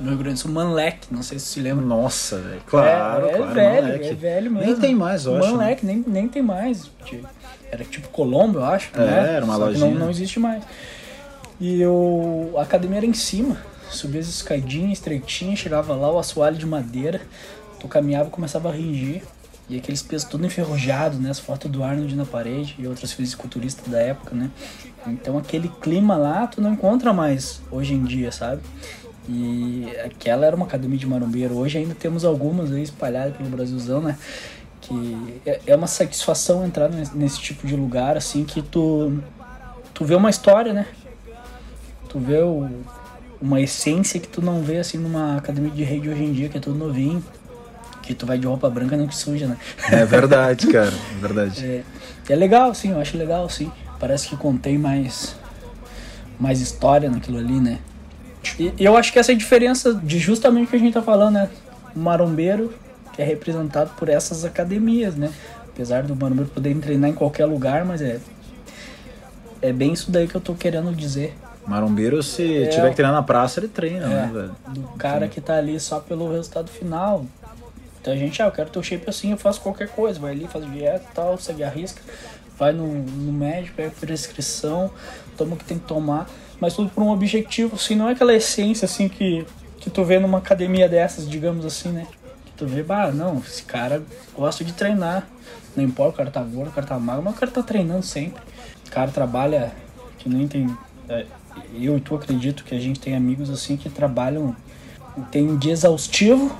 [0.00, 1.84] no Rio Grande do Sul, Manlec, não sei se se lembra.
[1.84, 2.62] Nossa, velho.
[2.66, 3.54] Claro, é, é claro.
[3.54, 4.08] velho, moleque.
[4.08, 4.66] é velho mesmo.
[4.66, 5.46] Nem tem mais, eu acho.
[5.46, 5.52] né?
[5.52, 6.90] Manlec, nem, nem tem mais.
[7.70, 8.90] Era tipo Colombo, eu acho.
[8.94, 9.34] É, né?
[9.34, 9.90] era uma Só lojinha.
[9.90, 10.62] Não, não existe mais.
[11.60, 13.56] E eu, a academia era em cima.
[13.90, 17.20] Subia as escadinhas estreitinhas, chegava lá, o assoalho de madeira.
[17.80, 19.22] Tu caminhava e começava a ringir.
[19.68, 21.30] E aqueles pesos todo enferrujado, né?
[21.30, 24.50] As fotos do Arnold na parede e outras fisiculturistas da época, né?
[25.06, 28.62] Então aquele clima lá tu não encontra mais hoje em dia, sabe?
[29.28, 31.54] E aquela era uma academia de marombeiro.
[31.56, 34.16] Hoje ainda temos algumas aí espalhadas pelo Brasilzão, né?
[34.80, 39.18] Que é- é uma satisfação entrar nesse, tipo de lugar, assim, que tu,
[39.92, 40.86] tu vê uma história, né?
[42.08, 42.70] Tu vê o-
[43.40, 46.56] uma essência que tu não vê, assim, numa academia de rede hoje em dia, que
[46.56, 47.22] é tudo novinho.
[48.02, 49.58] Que tu vai de roupa branca não que suja, né?
[49.92, 50.88] É verdade, cara.
[51.16, 51.62] É verdade.
[51.66, 51.82] É,
[52.30, 53.70] é legal, sim, eu acho legal, sim.
[54.00, 55.36] Parece que contém mais,
[56.40, 57.78] mais história naquilo ali, né?
[58.58, 60.94] E, e eu acho que essa é a diferença de justamente o que a gente
[60.94, 61.48] tá falando, né?
[61.94, 62.72] O marombeiro
[63.12, 65.32] que é representado por essas academias, né?
[65.72, 68.20] Apesar do marombeiro poder treinar em qualquer lugar, mas é.
[69.60, 71.36] É bem isso daí que eu tô querendo dizer.
[71.66, 72.66] Marombeiro, se É.
[72.68, 74.56] tiver que treinar na praça, ele treina, É, né, velho?
[74.68, 77.26] do cara que tá ali só pelo resultado final.
[78.00, 80.46] Então a gente, ah, eu quero teu shape assim, eu faço qualquer coisa, vai ali,
[80.46, 82.00] faz dieta e tal, segue a risca,
[82.56, 84.90] vai no, no médico, pega prescrição,
[85.36, 86.26] toma o que tem que tomar,
[86.60, 89.44] mas tudo por um objetivo, assim, não é aquela essência assim que,
[89.78, 92.06] que tu vê numa academia dessas, digamos assim, né?
[92.46, 94.02] Que tu vê, bah, não, esse cara
[94.36, 95.26] gosta de treinar.
[95.76, 98.02] Não importa, o cara tá gordo, o cara tá magro, mas o cara tá treinando
[98.04, 98.42] sempre.
[98.86, 99.72] O cara trabalha,
[100.18, 100.68] que nem tem.
[101.08, 101.24] é,
[101.80, 104.54] eu e tu acredito que a gente tem amigos assim que trabalham,
[105.30, 106.54] tem um dia exaustivo,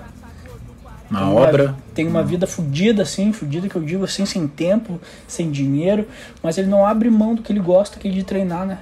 [1.10, 1.74] Na tem uma- obra.
[1.94, 6.06] Tem uma vida fodida, assim, fodida que eu digo assim, sem tempo, sem dinheiro,
[6.42, 8.78] mas ele não abre mão do que ele gosta, que é de treinar, né?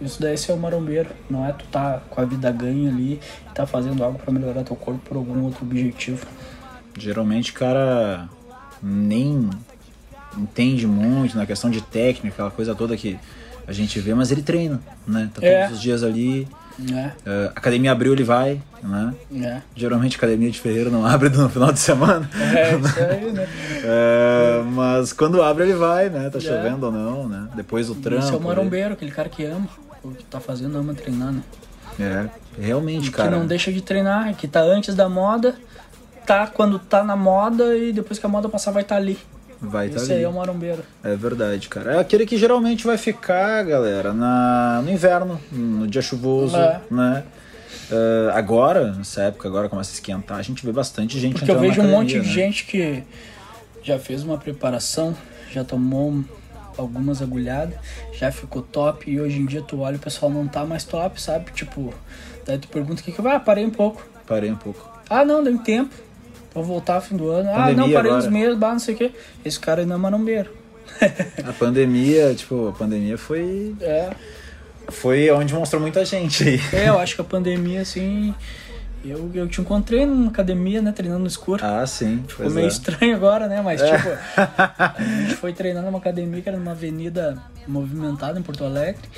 [0.00, 3.20] Isso daí é ser o marombeiro, não é tu tá com a vida ganha ali
[3.50, 6.24] e tá fazendo algo pra melhorar teu corpo por algum outro objetivo.
[6.98, 8.28] Geralmente o cara
[8.82, 9.50] nem
[10.38, 13.18] entende muito na questão de técnica, aquela coisa toda que
[13.66, 15.30] a gente vê, mas ele treina, né?
[15.34, 15.62] Tá É.
[15.64, 16.48] todos os dias ali.
[16.90, 19.12] É, eh, academia abriu, ele vai, né?
[19.36, 19.60] é.
[19.76, 22.28] Geralmente academia de ferreiro não abre no final de semana.
[22.34, 23.46] É isso aí, né?
[23.84, 26.30] Eh, mas quando abre ele vai, né?
[26.30, 26.40] Tá É.
[26.40, 27.48] chovendo ou não, né?
[27.54, 28.24] Depois do trampo.
[28.24, 29.68] Esse é o marombeiro, aquele cara que ama
[30.02, 31.42] o que tá fazendo, ama treinar, né?
[31.98, 32.28] É,
[32.60, 33.30] realmente, que cara.
[33.30, 35.54] não deixa de treinar, que tá antes da moda,
[36.26, 39.18] tá quando tá na moda e depois que a moda passar vai estar tá ali.
[39.60, 40.20] Vai estar Esse ali.
[40.20, 40.82] aí é o marombeiro.
[41.04, 41.96] É verdade, cara.
[41.96, 46.80] É aquele que geralmente vai ficar, galera, na, no inverno, no dia chuvoso, É.
[46.90, 47.24] né?
[47.90, 51.58] Eh, agora, nessa época, agora começa a esquentar, a gente vê bastante gente Porque eu
[51.58, 52.34] vejo um monte academia, de né?
[52.46, 53.02] gente que
[53.82, 55.14] já fez uma preparação,
[55.50, 56.22] já tomou
[56.80, 57.74] algumas agulhadas,
[58.12, 61.20] já ficou top e hoje em dia tu olha o pessoal não tá mais top,
[61.20, 61.50] sabe?
[61.52, 61.92] Tipo,
[62.46, 64.04] daí tu pergunta o que que vai, ah, parei um pouco.
[64.26, 64.88] Parei um pouco.
[65.08, 65.94] Ah, não, deu tempo.
[66.54, 67.48] Vou voltar fim do ano.
[67.50, 68.30] ah, Pandemia não, parei uns agora.
[68.30, 69.12] meses, bah, não sei o quê.
[69.44, 70.50] Esse cara ainda é marombeiro.
[71.48, 74.10] A pandemia, tipo, a pandemia foi, É.
[74.88, 76.60] foi onde mostrou muita gente.
[76.72, 78.34] É, eu acho que a pandemia, assim,
[79.04, 81.64] Eu, eu te encontrei numa academia, né, treinando no escuro.
[81.64, 82.22] Ah, sim.
[82.28, 82.68] Ficou meio é.
[82.68, 83.62] estranho agora, né?
[83.62, 84.08] Mas, tipo,
[84.78, 89.08] a gente foi treinando numa academia que era numa avenida movimentada em Porto Alegre.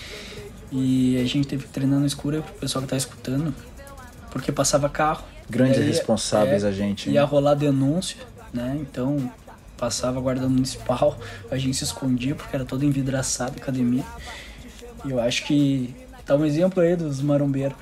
[0.71, 3.53] E a gente teve que treinar no escuro pro pessoal que tá escutando.
[4.31, 5.25] Porque passava carro.
[5.51, 7.11] Grandes aí, responsáveis é, a gente.
[7.11, 8.19] Ia rolar denúncia,
[8.55, 8.79] né?
[8.81, 9.31] Então
[9.77, 11.19] passava a guarda municipal,
[11.51, 14.05] a gente se escondia porque era todo envidraçado a academia.
[15.05, 15.93] E eu acho que
[16.25, 17.77] tá um exemplo aí dos marombeiros.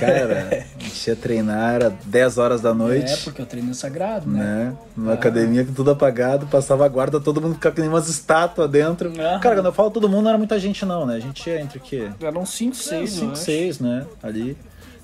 [0.00, 3.12] Cara, a gente ia treinar, era 10 horas da noite.
[3.12, 4.40] É, porque o treino é sagrado, né?
[4.42, 4.76] né?
[4.96, 8.70] Numa academia com tudo apagado, passava a guarda, todo mundo ficava que nem umas estátuas
[8.70, 9.12] dentro.
[9.40, 11.16] Cara, quando eu falo todo mundo, não era muita gente não, né?
[11.16, 12.08] A gente ia entre o quê?
[12.20, 14.06] Eram 5, 6, 5, 6, né?
[14.22, 14.56] Ali.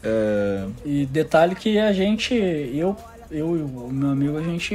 [0.03, 2.97] É, E detalhe que a gente, eu,
[3.31, 4.75] eu e o meu amigo, a gente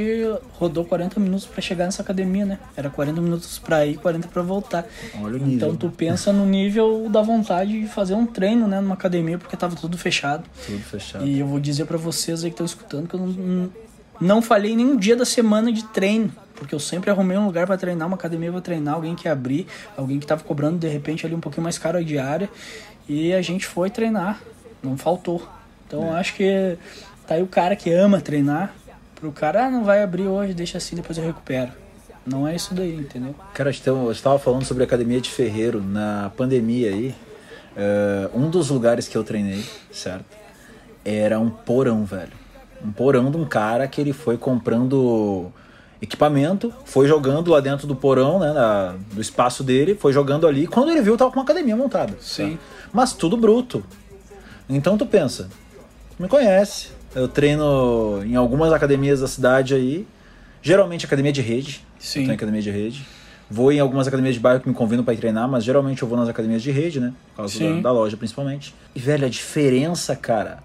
[0.54, 2.58] rodou 40 minutos pra chegar nessa academia, né?
[2.76, 4.86] Era 40 minutos pra ir, 40 pra voltar.
[5.20, 5.54] Olha o nível.
[5.54, 9.56] Então tu pensa no nível da vontade de fazer um treino, né, numa academia, porque
[9.56, 10.44] tava tudo fechado.
[10.64, 11.26] Tudo fechado.
[11.26, 13.70] E eu vou dizer pra vocês aí que estão escutando que eu não,
[14.20, 16.32] não falhei nenhum dia da semana de treino.
[16.54, 19.66] Porque eu sempre arrumei um lugar pra treinar, uma academia pra treinar, alguém que abrir,
[19.94, 22.48] alguém que tava cobrando de repente ali um pouquinho mais caro a diária.
[23.06, 24.40] E a gente foi treinar,
[24.82, 25.46] não faltou.
[25.86, 26.78] Então eu acho que
[27.26, 28.74] tá aí o cara que ama treinar,
[29.14, 31.72] pro cara, ah, não vai abrir hoje, deixa assim, depois eu recupero.
[32.26, 33.34] Não é isso daí, entendeu?
[33.54, 37.14] Cara, eu estava falando sobre a academia de Ferreiro na pandemia aí.
[37.76, 39.62] é, um dos lugares que eu treinei,
[39.92, 40.24] certo?
[41.04, 42.32] Era um porão, velho.
[42.84, 45.52] Um porão de um cara que ele foi comprando
[46.00, 50.66] equipamento, foi jogando lá dentro do porão, né, na- do espaço dele, foi jogando ali.
[50.66, 52.14] Quando ele viu, tava com uma academia montada.
[52.20, 52.56] Sim.
[52.56, 52.62] tá?
[52.92, 53.84] Mas tudo bruto.
[54.68, 55.48] Então tu pensa,
[56.18, 56.88] me conhece.
[57.16, 60.06] Eu treino em algumas academias da cidade aí,
[60.60, 61.82] geralmente academia de rede.
[61.98, 62.20] Sim.
[62.20, 63.06] Eu tô em academia de rede.
[63.50, 66.08] Vou em algumas academias de bairro que me convidam pra ir treinar, mas geralmente eu
[66.08, 67.14] vou nas academias de rede, né?
[67.30, 67.76] Por causa Sim.
[67.76, 68.74] da, da loja, principalmente.
[68.94, 70.58] E, velho, a diferença, cara,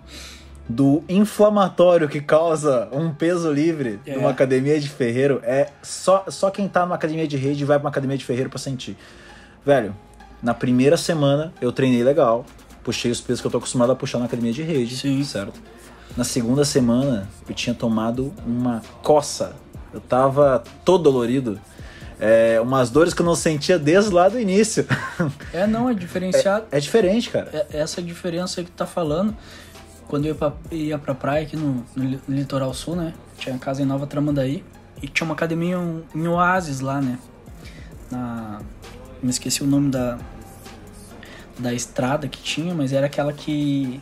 [0.68, 4.16] do inflamatório que causa um peso livre É.
[4.16, 7.86] numa academia de ferreiro é só, só quem tá numa academia de rede vai pra
[7.86, 8.98] uma academia de ferreiro pra sentir.
[9.66, 9.96] Velho,
[10.44, 12.46] na primeira semana eu treinei legal,
[12.84, 15.24] puxei os pesos que eu tô acostumado a puxar na academia de rede, Sim.
[15.24, 15.62] certo?
[16.15, 19.56] Na segunda semana eu tinha tomado uma coça.
[19.93, 21.60] Eu tava todo dolorido.
[22.19, 24.86] É, umas dores que eu não sentia desde lá do início.
[25.54, 26.65] É, não, é diferenciado.
[26.71, 27.50] É diferente, cara.
[27.52, 29.36] É- essa diferença aí que tu tá falando,
[30.08, 33.13] quando eu ia pra, ia pra praia aqui no, no litoral sul, né?
[33.38, 34.63] Tinha casa em Nova Tramandaí
[35.02, 37.17] e tinha uma academia em, em Oasis lá, né?
[38.12, 38.60] Na,
[39.21, 40.17] me esqueci o nome da,
[41.58, 44.00] da estrada que tinha, mas era aquela que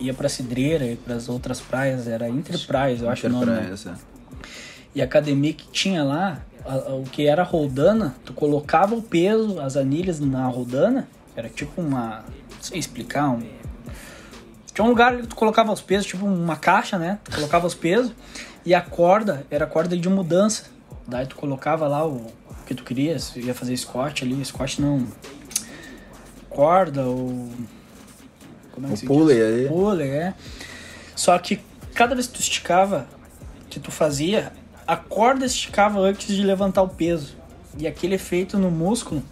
[0.00, 3.46] ia pra Cidreira e pras outras praias, era Entre Praias, eu acho o nome.
[3.46, 3.52] né?
[3.52, 3.94] Interpraias, é.
[4.94, 8.94] E a academia que tinha lá, a- a- o que era a roldana, tu colocava
[8.94, 12.24] o peso, as anilhas na roldana, era tipo uma.
[12.56, 13.40] Não sei explicar, um.
[14.74, 17.18] Tinha um lugar que tu colocava os pesos, tipo uma caixa, né?
[17.24, 18.12] Tu colocava os pesos
[18.64, 20.64] e a corda era corda de mudança.
[21.06, 22.32] Daí tu colocava lá o, o
[22.66, 25.06] que tu queria, se ia fazer Scott ali, Scott não.
[26.48, 27.48] Corda ou.
[28.80, 29.44] Como é que O se pulley diz?
[29.46, 29.68] ali.
[29.68, 30.34] Pulley, é.
[31.16, 31.60] Só que
[31.94, 33.06] cada vez que tu esticava,
[33.68, 34.52] que tu fazia,
[34.86, 37.36] a corda esticava antes de levantar o peso.
[37.78, 39.22] E aquele efeito no músculo,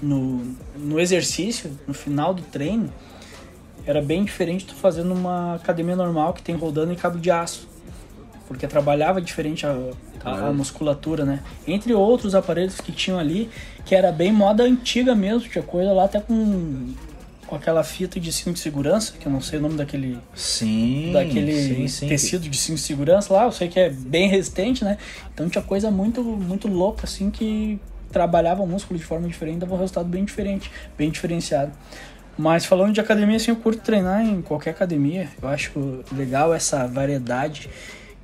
[0.00, 2.92] no, no exercício, no final do treino,
[3.86, 7.30] era bem diferente de tu fazer numa academia normal que tem rodando e cabo de
[7.30, 7.68] aço.
[8.48, 9.76] Porque trabalhava diferente a,
[10.24, 11.40] a- a musculatura, né?
[11.66, 13.48] Entre outros aparelhos que tinham ali,
[13.86, 16.92] que era bem moda antiga mesmo, tinha coisa lá até com,
[17.52, 21.10] com aquela fita de cinto de segurança, que eu não sei o nome daquele Sim.
[21.12, 22.08] daquele sim, sim.
[22.08, 24.96] tecido de cinto de segurança lá, eu sei que é bem resistente, né?
[25.34, 27.78] Então tinha coisa muito, muito louca, assim, que
[28.10, 31.72] trabalhava o músculo de forma diferente, dava um resultado bem diferente, bem diferenciado.
[32.38, 35.28] Mas falando de academia, assim, eu curto treinar em qualquer academia.
[35.42, 37.68] Eu acho legal essa variedade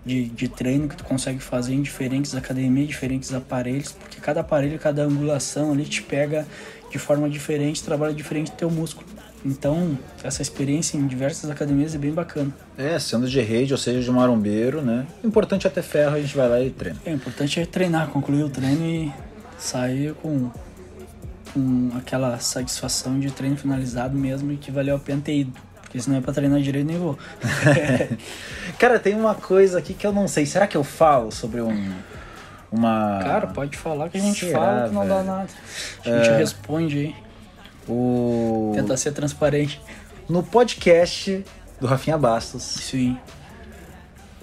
[0.06, 4.78] de, de treino que tu consegue fazer em diferentes academias, diferentes aparelhos, porque cada aparelho,
[4.78, 6.46] cada angulação ali te pega
[6.90, 9.06] de forma diferente, trabalha diferente teu músculo.
[9.44, 12.50] Então, essa experiência em diversas academias é bem bacana.
[12.76, 15.06] É, sendo de rede, ou seja, de marombeiro, né?
[15.22, 16.98] O importante é ter ferro, a gente vai lá e treina.
[17.06, 19.12] É, o importante é treinar, concluir o treino e
[19.56, 20.50] sair com,
[21.54, 25.52] com aquela satisfação de treino finalizado mesmo e que valeu a pena ter ido.
[25.82, 27.16] Porque se não é pra treinar direito, nem vou.
[28.78, 30.44] Cara, tem uma coisa aqui que eu não sei.
[30.46, 31.92] Será que eu falo sobre um.
[32.70, 33.18] Uma.
[33.22, 35.26] Cara, pode falar que a gente Será, fala que não dá velho?
[35.26, 35.48] nada.
[36.04, 36.36] A gente É.
[36.36, 37.14] responde aí,
[37.88, 38.72] O.
[38.74, 39.80] tenta ser transparente.
[40.28, 41.44] No podcast
[41.80, 43.16] do Rafinha Bastos, Sim.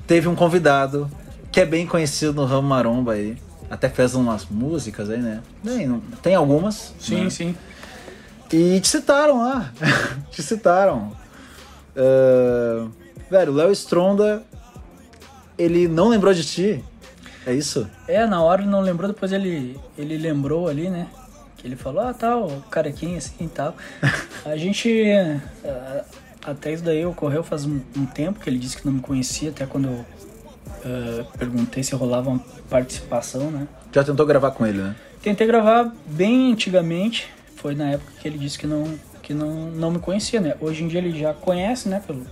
[0.07, 1.09] teve um convidado
[1.51, 3.37] que é bem conhecido no ramo maromba aí.
[3.69, 5.41] Até fez umas músicas aí, né?
[5.63, 6.93] Tem, não- tem algumas.
[6.99, 7.29] Sim, né?
[7.29, 7.55] sim.
[8.51, 9.71] E te citaram lá.
[10.31, 11.11] te citaram.
[11.95, 12.87] Ah,
[13.29, 14.43] Velho, o Léo Stronda,
[15.57, 16.83] ele não lembrou de ti.
[17.45, 17.87] É isso?
[18.07, 21.07] É, na hora ele não lembrou, depois ele, ele lembrou ali, né?
[21.65, 23.75] Que ele falou, ah, tal, tá, carequinha assim e tal.
[24.45, 24.87] A gente.
[25.63, 26.03] Uh,
[26.45, 29.49] até isso daí ocorreu faz um, um, tempo que ele disse que não me conhecia,
[29.49, 32.39] até quando eu uh, perguntei se rolava uma
[32.69, 33.67] participação, né?
[33.91, 34.95] Já tentou gravar com ele, né?
[35.23, 39.89] Tentei gravar bem antigamente, foi na época que ele disse que não, que não, não
[39.89, 40.53] me conhecia, né?
[40.61, 41.99] Hoje em dia ele já conhece, né?
[42.05, 42.27] Pelo,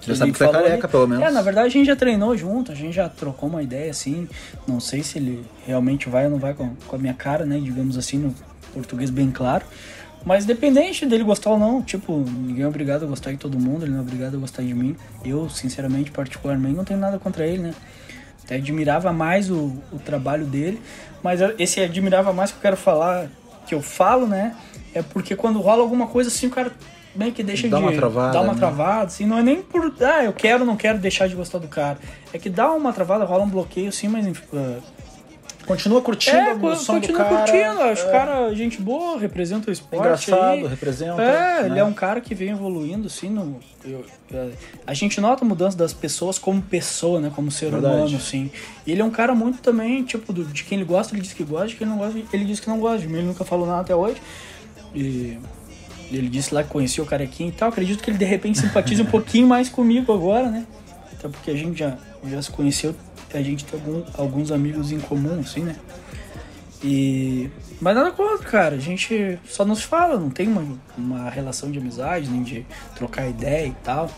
[0.00, 0.92] já sabe que você é careca, ali.
[0.92, 1.24] pelo menos.
[1.24, 4.28] É, na verdade a gente já treinou junto, a gente já trocou uma ideia, assim.
[4.64, 7.58] Não sei se ele realmente vai ou não vai com, com a minha cara, né?
[7.58, 8.32] Digamos assim, no
[8.72, 9.64] português bem claro.
[10.24, 13.84] Mas dependente dele gostar ou não, tipo, ninguém é obrigado a gostar de todo mundo,
[13.84, 14.94] ele não é obrigado a gostar de mim.
[15.24, 17.74] Eu, sinceramente, particularmente, não tenho nada contra ele, né?
[18.44, 20.80] Até admirava mais o, o trabalho dele,
[21.22, 23.28] mas esse admirava mais que eu quero falar,
[23.66, 24.54] que eu falo, né?
[24.92, 26.72] É porque quando rola alguma coisa assim, o cara
[27.14, 28.58] bem que deixa dá de uma travada, dar uma né?
[28.58, 31.68] travada, assim, não é nem por, ah, eu quero, não quero deixar de gostar do
[31.68, 31.98] cara.
[32.32, 34.82] É que dá uma travada, rola um bloqueio assim, mas uh,
[35.70, 37.36] Continua curtindo é, a evolução continua do cara.
[37.36, 38.10] curtindo, acho é.
[38.10, 40.00] cara gente boa, representa o esporte.
[40.00, 40.66] Engraçado, aí.
[40.66, 41.22] representa.
[41.22, 41.66] É, né?
[41.66, 44.52] ele é um cara que vem evoluindo, assim, no, eu, eu,
[44.84, 47.94] a gente nota a mudança das pessoas como pessoa, né, como ser Verdade.
[47.94, 48.50] humano, assim.
[48.84, 51.32] E ele é um cara muito também, tipo, do, de quem ele gosta, ele diz
[51.32, 52.98] que gosta, de quem não gosta, ele diz que não gosta.
[52.98, 54.20] De mim ele nunca falou nada até hoje.
[54.92, 55.38] E
[56.10, 57.68] ele disse lá que conhecia o carequinho e tal.
[57.68, 60.66] Acredito que ele de repente simpatize um pouquinho mais comigo agora, né?
[61.12, 62.94] Até porque a gente já, já se conheceu,
[63.36, 65.76] a gente tem algum, alguns amigos em comum, assim, né?
[66.82, 67.50] E.
[67.80, 68.76] Mas nada contra, cara.
[68.76, 70.64] A gente só nos fala, não tem uma,
[70.96, 72.64] uma relação de amizade, nem de
[72.94, 74.10] trocar ideia e tal.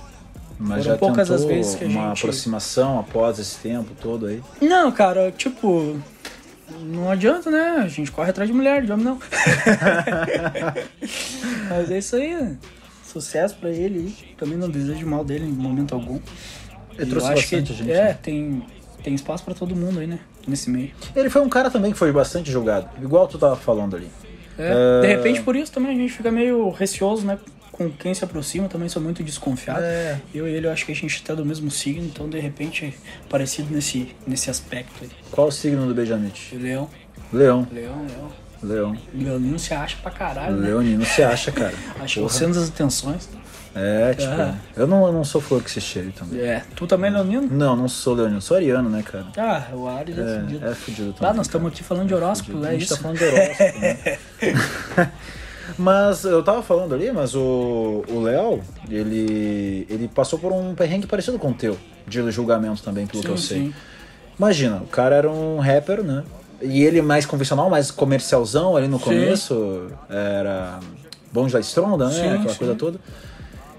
[0.59, 4.27] Mas Foram já poucas as vezes que a uma gente- aproximação após esse tempo todo
[4.27, 4.41] aí.
[4.61, 5.99] Não, cara, tipo.
[6.81, 7.83] Não adianta, né?
[7.85, 9.19] A gente corre atrás de mulher, de homem não.
[11.69, 12.35] Mas é isso aí.
[12.35, 12.57] né?
[13.05, 14.15] Sucesso pra ele.
[14.39, 16.19] Também não desejo mal dele em momento algum.
[16.97, 18.19] Ele E trouxe eu acho que, bastante gente, É, né?
[18.23, 18.63] tem,
[19.03, 20.19] tem espaço pra todo mundo aí, né?
[20.47, 20.91] Nesse meio.
[21.15, 24.09] Ele foi um cara também que foi bastante julgado, igual tu tava falando ali.
[24.59, 25.17] É, De É.
[25.17, 27.39] repente, por isso também a gente fica meio receoso, né?
[27.73, 29.81] Com quem se aproxima, também sou muito desconfiado.
[29.83, 30.21] É.
[30.35, 32.85] Eu e ele, eu acho que a gente tá do mesmo signo, então de repente
[32.85, 32.93] é
[33.31, 35.09] parecido nesse, nesse aspecto aí.
[35.31, 36.55] Qual o signo do Benjamite?
[36.55, 36.89] Leão,
[37.33, 37.67] Leão.
[37.73, 38.43] leão, leão.
[38.63, 38.97] Leão.
[39.13, 40.69] Leonino se acha pra caralho, né?
[40.69, 41.75] Leonino se acha, cara.
[41.99, 43.29] Acho que o centro das atenções.
[43.75, 44.55] É, tipo, Ah.
[44.77, 46.41] eu não, eu não sou flor que se cheire também.
[46.41, 47.49] É, tu também, Leonino?
[47.51, 49.27] Não, não sou leonino, sou ariano, né, cara?
[49.37, 50.67] Ah, o Ares é, fudido.
[50.67, 51.31] É, é fudido também.
[51.31, 52.97] Ah, nós estamos aqui falando de horóscopo, A é gente isso?
[52.97, 54.19] tá falando de horóscopo, né?
[55.79, 58.61] Mas eu tava falando ali, mas o o Léo,
[58.91, 63.29] ele, ele passou por um perrengue parecido com o teu, de julgamento também, pelo que
[63.29, 63.59] eu Sim, sei.
[63.67, 63.75] sim.
[64.39, 66.25] Imagina, o cara era um rapper, né?
[66.61, 69.05] E ele mais convencional, mais comercialzão ali no Sim.
[69.05, 70.79] começo, era
[71.33, 72.13] Bonde da Stronda, né?
[72.13, 72.59] Sim, Aquela sim.
[72.59, 72.99] coisa toda.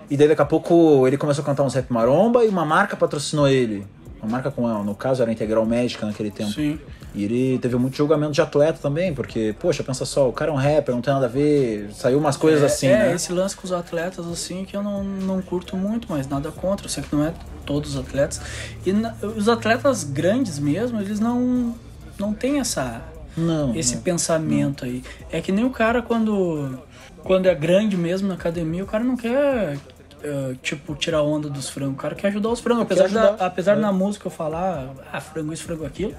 [0.09, 2.95] E daí daqui a pouco ele começou a cantar uns rap maromba e uma marca
[2.95, 3.85] patrocinou ele.
[4.21, 6.51] Uma marca com no caso era Integral Médica naquele tempo.
[6.51, 6.79] Sim.
[7.15, 10.53] E ele teve muito julgamento de atleta também, porque, poxa, pensa só, o cara é
[10.53, 13.13] um rapper, não tem nada a ver, saiu umas coisas é, assim, é, né?
[13.13, 16.85] esse lance com os atletas, assim, que eu não, não curto muito, mas nada contra.
[16.87, 17.33] Eu sei que não é
[17.67, 18.41] todos os atletas.
[18.83, 21.75] E na- os atletas grandes mesmo, eles não,
[22.17, 23.03] não têm essa,
[23.37, 23.75] Não.
[23.75, 24.01] esse não.
[24.01, 25.03] pensamento aí.
[25.31, 26.79] É que nem o cara quando,
[27.23, 29.77] quando é grande mesmo na academia, o cara não quer.
[30.23, 31.95] Eh, tipo, tirar onda dos frangos.
[31.95, 32.83] O cara quer ajudar os frangos.
[32.83, 33.79] Apesar, ajudar, da, apesar é.
[33.79, 36.15] na música eu falar, ah, frango isso, frango aquilo,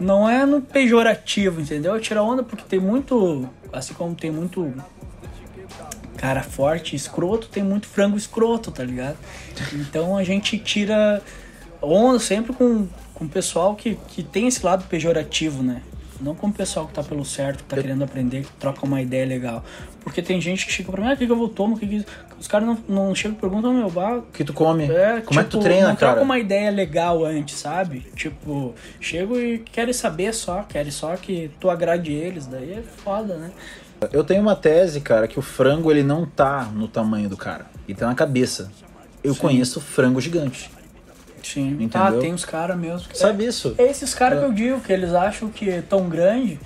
[0.00, 1.94] não é no pejorativo, entendeu?
[1.94, 3.48] É tirar onda porque tem muito.
[3.72, 4.74] Assim como tem muito
[6.16, 9.16] cara forte, escroto, tem muito frango escroto, tá ligado?
[9.74, 11.22] Então a gente tira
[11.80, 15.82] onda sempre com, com o pessoal que, que tem esse lado pejorativo, né?
[16.20, 19.02] Não com o pessoal que tá pelo certo, que tá querendo aprender, que troca uma
[19.02, 19.62] ideia legal.
[20.02, 21.76] Porque tem gente que chega pra mim, ah, o que, que eu vou tomar?
[21.76, 22.06] O que que...
[22.38, 24.84] Os caras não, não chegam e perguntam, meu, bah, O que tu come?
[24.84, 26.20] é, Como é que tu tipo, treina, não cara?
[26.20, 28.00] uma ideia legal antes, sabe?
[28.14, 33.36] Tipo, chego e querem saber só, querem só que tu agrade eles, daí é foda,
[33.36, 33.50] né?
[34.12, 37.64] Eu tenho uma tese, cara, que o frango ele não tá no tamanho do cara,
[37.88, 38.70] ele tá na cabeça.
[39.24, 39.40] Eu Sim.
[39.40, 40.70] conheço frango gigante.
[41.42, 41.70] Sim.
[41.80, 42.02] Entendeu?
[42.02, 43.08] Ah, tem uns caras mesmo.
[43.08, 43.74] que- Sabe isso?
[43.78, 46.60] É esses caras que eu digo, que eles acham que é tão grande,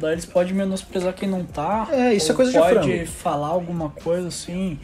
[0.00, 1.88] daí eles podem menosprezar quem não tá.
[1.92, 4.78] É, isso é coisa de pode falar alguma coisa assim,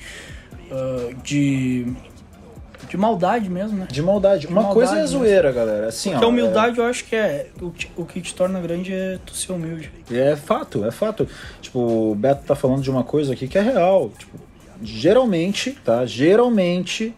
[0.70, 1.86] ah, de.
[2.88, 3.88] de maldade mesmo, né?
[3.90, 4.46] De maldade.
[4.46, 5.18] Uma maldade coisa é mesmo.
[5.18, 5.88] zoeira, galera.
[5.88, 7.48] Assim, Porque ó, a humildade eu acho que é.
[7.60, 9.90] O, que- o que te torna grande é tu ser humilde.
[10.10, 11.26] É, é fato, é fato.
[11.60, 14.10] Tipo, o Beto tá falando de uma coisa aqui que é real.
[14.16, 14.38] Tipo,
[14.82, 16.04] geralmente, tá?
[16.04, 17.14] Geralmente,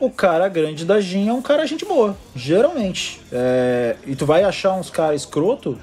[0.00, 2.16] o cara grande da Gin é um cara gente boa.
[2.34, 3.20] Geralmente.
[3.30, 5.78] É, e tu vai achar uns caras escroto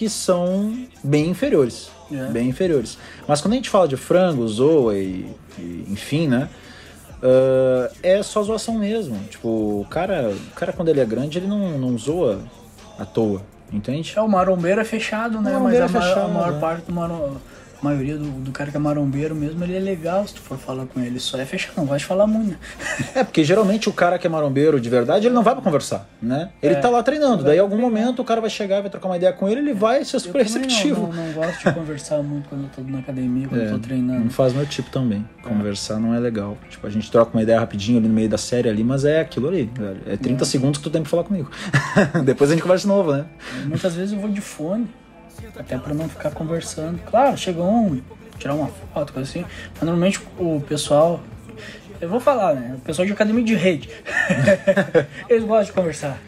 [0.00, 0.74] que são
[1.04, 1.90] bem inferiores.
[2.10, 2.24] É.
[2.28, 2.96] Bem inferiores.
[3.28, 6.48] Mas quando a gente fala de frango, zoa e, e enfim, né?
[7.22, 9.18] ah, é só zoação mesmo.
[9.28, 12.38] Tipo, o cara, o cara quando ele é grande, ele não, não zoa
[12.98, 14.14] à toa, entende?
[14.16, 15.50] É, o marombeiro é fechado, né?
[15.52, 16.60] Mas marombeiro a, é maior- fechado, a maior né?
[16.60, 17.36] parte do maro...
[17.80, 20.58] a maioria do, do cara que é marombeiro mesmo, ele é legal se tu for
[20.58, 21.18] falar com ele.
[21.20, 22.56] Só é fechado, não gosta de falar muito, né?
[23.14, 26.08] É, porque geralmente o cara que é marombeiro de verdade, ele não vai pra conversar,
[26.22, 26.50] né?
[26.62, 26.78] Ele É.
[26.78, 29.32] tá lá treinando, daí em algum momento o cara vai chegar, vai trocar uma ideia
[29.32, 31.02] com ele, ele vai ser super Eu receptivo.
[31.08, 33.70] Não, não, não gosto de conversar muito quando eu tô na academia, quando eu É,
[33.70, 34.20] tô treinando.
[34.24, 35.26] Não faz meu tipo também.
[35.42, 36.56] Conversar não é legal.
[36.68, 39.20] Tipo, a gente troca uma ideia rapidinho ali no meio da série ali, mas é
[39.20, 40.00] aquilo ali, velho.
[40.06, 41.50] É 30 segundos que tu tem pra falar comigo.
[42.24, 43.24] Depois a gente conversa de novo, né?
[43.66, 44.86] Muitas vezes eu vou de fone,
[45.58, 46.98] até pra não ficar conversando.
[47.04, 48.00] Claro, chega um,
[48.38, 49.44] tirar uma foto, coisa assim.
[49.74, 51.20] Mas normalmente o pessoal.
[52.00, 52.76] Eu vou falar, né?
[52.78, 53.90] O pessoal de academia de rede.
[55.28, 56.18] Eles gostam de conversar.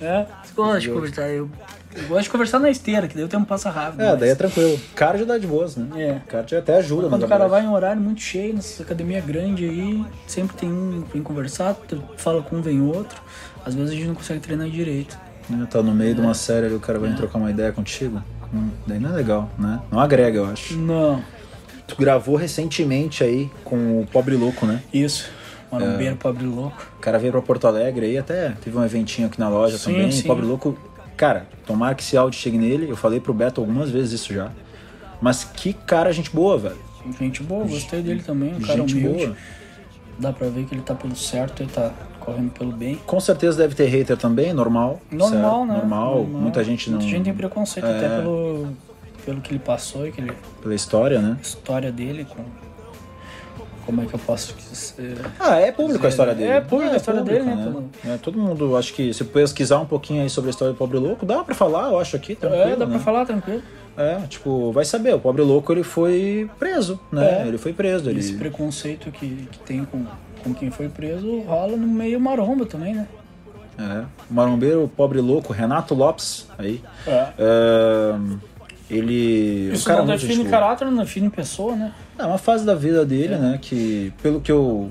[0.00, 0.26] Né?
[0.42, 1.28] Eles gostam de conversar.
[1.28, 1.50] Eu,
[1.96, 4.00] eu gosto de conversar na esteira, que daí o tempo passa rápido.
[4.00, 4.78] É, mas- daí é tranquilo.
[4.94, 5.88] Cardio dá de boas, né?
[6.00, 6.20] É.
[6.30, 10.04] Cardio até ajuda, Quando o cara vai em horário muito cheio, nessa academia grande aí,
[10.26, 13.20] sempre tem um vem conversar, tu fala com um, vem outro.
[13.66, 15.18] Às vezes a gente não consegue treinar direito.
[15.50, 18.22] Né, Tá no meio de uma série ali, o cara vai trocar uma ideia contigo.
[18.86, 19.80] Daí não é legal, né?
[19.90, 20.76] Não agrega, eu acho.
[20.76, 21.22] Não.
[21.86, 24.82] Tu gravou recentemente aí com o Pobre Louco, né?
[24.92, 25.30] Isso.
[25.70, 26.16] Marombeiro, É.
[26.16, 26.82] pobre louco.
[26.96, 29.92] O cara veio pra Porto Alegre aí, até teve um eventinho aqui na loja Sim,
[29.92, 30.10] também.
[30.10, 30.22] sim.
[30.26, 30.76] Pobre Louco,
[31.16, 32.88] cara, tomara que esse áudio chegue nele.
[32.88, 34.50] Eu falei pro Beto algumas vezes isso já.
[35.20, 36.76] Mas que cara, gente boa, velho.
[37.18, 39.26] Gente boa, gostei dele também, um cara gente humilde.
[39.26, 39.36] boa.
[40.18, 41.92] Dá pra ver que ele tá pelo certo, ele tá
[42.28, 42.96] correndo pelo bem.
[43.06, 45.00] Com certeza deve ter hater também, normal.
[45.10, 45.74] Normal, né?
[45.74, 46.24] Normal.
[46.24, 46.98] Muita gente não.
[46.98, 47.96] Muita gente tem preconceito É.
[47.96, 48.68] até pelo,
[49.24, 51.36] pelo que ele passou e aquele Pela história, né?
[51.42, 52.42] história dele com.
[53.86, 55.16] Como é que eu posso dizer?
[55.40, 56.50] Ah, é público a história dele.
[56.50, 59.86] É público a história dele, né, público, É, todo mundo, acho que se pesquisar um
[59.86, 62.64] pouquinho aí sobre a história do Pobre Louco, dá pra falar, eu acho aqui, tranquilo.
[62.64, 62.92] É, dá né?
[62.92, 63.62] pra falar tranquilo.
[63.98, 67.42] É, tipo, vai saber, o Pobre Louco ele foi preso, né?
[67.42, 67.48] É.
[67.48, 68.08] Ele foi preso.
[68.08, 68.20] Ele...
[68.20, 70.06] Esse preconceito que, que tem com,
[70.44, 73.08] com quem foi preso rola no meio maromba também, né?
[73.76, 74.04] É.
[74.30, 76.80] O marombeiro, pobre louco, Renato Lopes, aí.
[77.06, 77.28] É.
[77.38, 78.14] É,
[78.88, 79.70] ele.
[79.72, 80.50] Isso o cara não define boa.
[80.50, 81.92] caráter, não define pessoa, né?
[82.16, 83.58] É uma fase da vida dele, né?
[83.60, 84.90] Que, pelo que eu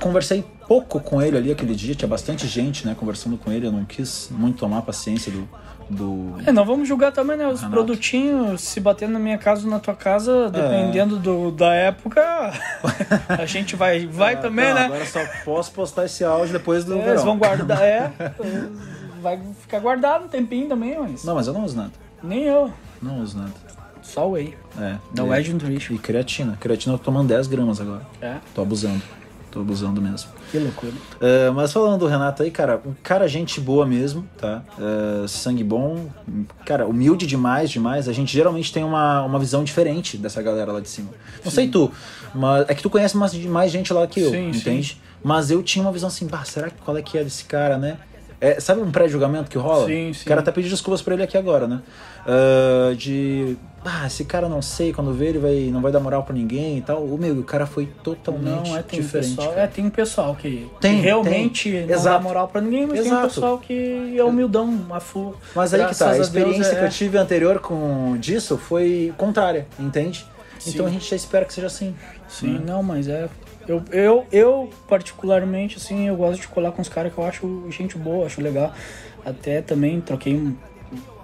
[0.00, 2.94] conversei pouco com ele ali aquele dia, tinha bastante gente, né?
[2.98, 5.48] Conversando com ele, eu não quis muito tomar paciência do.
[5.88, 6.34] Do...
[6.44, 7.46] É, não vamos julgar também, né?
[7.46, 7.70] Os Renato.
[7.74, 12.22] produtinhos, se batendo na minha casa ou na tua casa, dependendo do, da época,
[13.28, 14.84] a gente vai, vai Ah, também, não, né?
[14.86, 17.10] Agora só posso postar esse áudio depois do É, verão.
[17.10, 18.12] eles vão guardar, é.
[19.22, 21.24] Vai ficar guardado um tempinho também, mas.
[21.24, 21.90] Não, mas eu não uso nada.
[22.22, 22.70] Nem eu.
[23.02, 23.50] Não uso nada.
[24.02, 24.54] Só whey.
[24.78, 24.96] É.
[25.12, 25.94] Da e, Wedge Nutrition.
[25.94, 26.56] E creatina.
[26.60, 28.02] Creatina eu tô tomando 10 gramas agora.
[28.20, 29.02] É, Tô abusando.
[29.56, 30.28] Tô abusando mesmo.
[30.50, 30.92] que loucura.
[31.18, 34.62] É, mas falando do Renato aí, cara, um cara gente boa mesmo, tá?
[34.78, 36.10] É, sangue bom,
[36.66, 38.06] cara, humilde demais, demais.
[38.06, 41.08] A gente geralmente tem uma, uma visão diferente dessa galera lá de cima.
[41.42, 41.90] Não sei tu,
[42.34, 44.58] mas é que tu conhece mais, mais gente lá que eu, Sim, sim.
[44.58, 45.00] entende?
[45.24, 47.78] Mas eu tinha uma visão assim, bah, será que qual é que é desse cara,
[47.78, 47.96] né?
[48.40, 49.86] É, sabe um pré-julgamento que rola?
[49.86, 50.24] Sim, O sim.
[50.26, 51.80] cara até pediu desculpas pra ele aqui agora, né?
[52.26, 53.56] Ah, de.
[53.84, 56.78] Ah, esse cara não sei, quando vê ele vai, não vai dar moral pra ninguém
[56.78, 57.04] e tal.
[57.04, 59.28] O meu, o cara foi totalmente Não, é, tem diferente.
[59.36, 59.62] pessoal, cara.
[59.62, 61.86] é, tem um pessoal que, Tem, que realmente tem.
[61.86, 62.16] não Exato.
[62.18, 63.28] dá moral pra ninguém, mas tem um Exato.
[63.28, 65.34] pessoal que é humildão, a fu.
[65.54, 69.66] Mas aí que tá, a experiência é- que eu tive anterior com disso foi contrária,
[69.78, 70.26] entende?
[70.58, 70.70] Sim.
[70.70, 71.94] Então a gente já espera que seja assim.
[72.28, 73.28] Sim, não, mas é.
[73.68, 77.66] Eu, eu, eu, particularmente, assim, eu gosto de colar com os caras que eu acho
[77.70, 78.72] gente boa, acho legal.
[79.24, 80.54] Até também troquei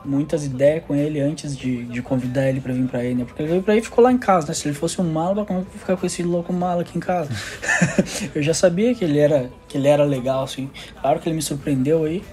[0.05, 3.25] muitas ideias com ele antes de, de convidar ele pra vir pra aí, né?
[3.25, 4.55] Porque ele veio pra aí e ficou lá em casa, né?
[4.55, 6.83] Se ele fosse um mala, como é que eu vou ficar com esse louco mala
[6.83, 7.31] aqui em casa?
[8.35, 10.71] eu já sabia que ele era, que ele era legal, assim.
[11.01, 12.25] Claro que ele me surpreendeu aí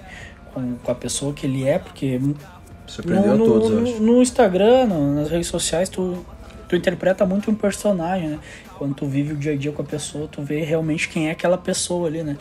[0.53, 2.19] com, com a pessoa que ele é, porque
[2.89, 4.01] Surpreendeu no, a todos, eu no, acho.
[4.01, 6.25] no Instagram, nas redes sociais, tu,
[6.69, 8.39] tu interpreta muito um personagem, né?
[8.77, 11.31] Quando tu vive o dia a dia com a pessoa, tu vê realmente quem é
[11.31, 12.37] aquela pessoa ali, né?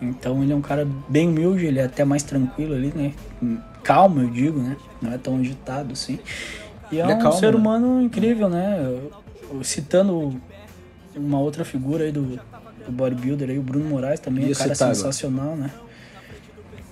[0.00, 3.12] Então ele é um cara bem humilde, ele é até mais tranquilo ali, né?
[3.82, 4.76] Calmo, eu digo, né?
[5.00, 6.18] Não é tão agitado assim.
[6.90, 7.58] E é é um calmo, ser né?
[7.58, 8.78] humano incrível, né?
[8.80, 9.10] Eu-
[9.54, 10.40] eu citando
[11.16, 12.22] uma outra figura aí do,
[12.86, 15.70] do bodybuilder aí, o Bruno Moraes também, é um cara sensacional, né?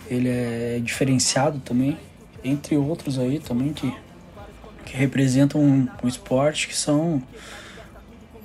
[0.09, 1.97] Ele é diferenciado também,
[2.43, 3.93] entre outros aí também que,
[4.85, 7.22] que representam um esporte que são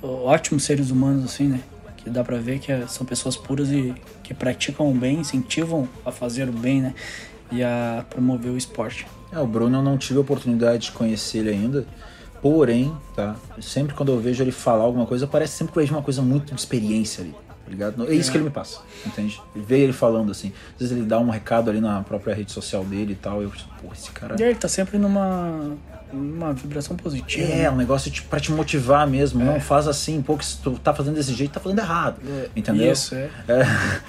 [0.02, 1.60] ótimos seres humanos assim, né?
[1.96, 5.88] Que dá pra ver que é- são pessoas puras e que praticam o bem, incentivam
[6.04, 6.94] a fazer o bem, né?
[7.50, 9.06] E a promover o esporte.
[9.32, 11.86] É, o Bruno eu não tive a oportunidade de conhecer ele ainda.
[12.42, 13.34] Porém, tá?
[13.60, 16.22] Sempre quando eu vejo ele falar alguma coisa, parece sempre que eu vejo uma coisa
[16.22, 17.34] muito de experiência ali.
[17.66, 18.08] Tá ligado?
[18.08, 19.42] É isso que ele me passa, entende?
[19.54, 22.84] Ver ele falando assim, às vezes ele dá um recado ali na própria rede social
[22.84, 23.50] dele e tal, eu,
[23.82, 24.36] pô, esse cara...
[24.38, 25.76] E ele tá sempre numa,
[26.12, 27.52] numa vibração positiva.
[27.52, 27.70] É, né?
[27.70, 30.94] um negócio tipo, pra te motivar mesmo, não faz assim, pô, que se tu tá
[30.94, 32.20] fazendo desse jeito, tá fazendo errado,
[32.54, 32.92] entendeu?
[32.92, 33.28] Isso, é.
[33.48, 34.00] É.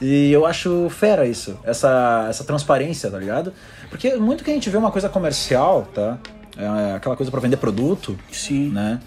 [0.00, 3.52] E eu acho fera isso, essa, essa transparência, tá ligado?
[3.88, 6.18] Porque muito que a gente vê uma coisa comercial, tá?
[6.56, 8.70] É aquela coisa pra vender produto, Sim.
[8.70, 9.00] né?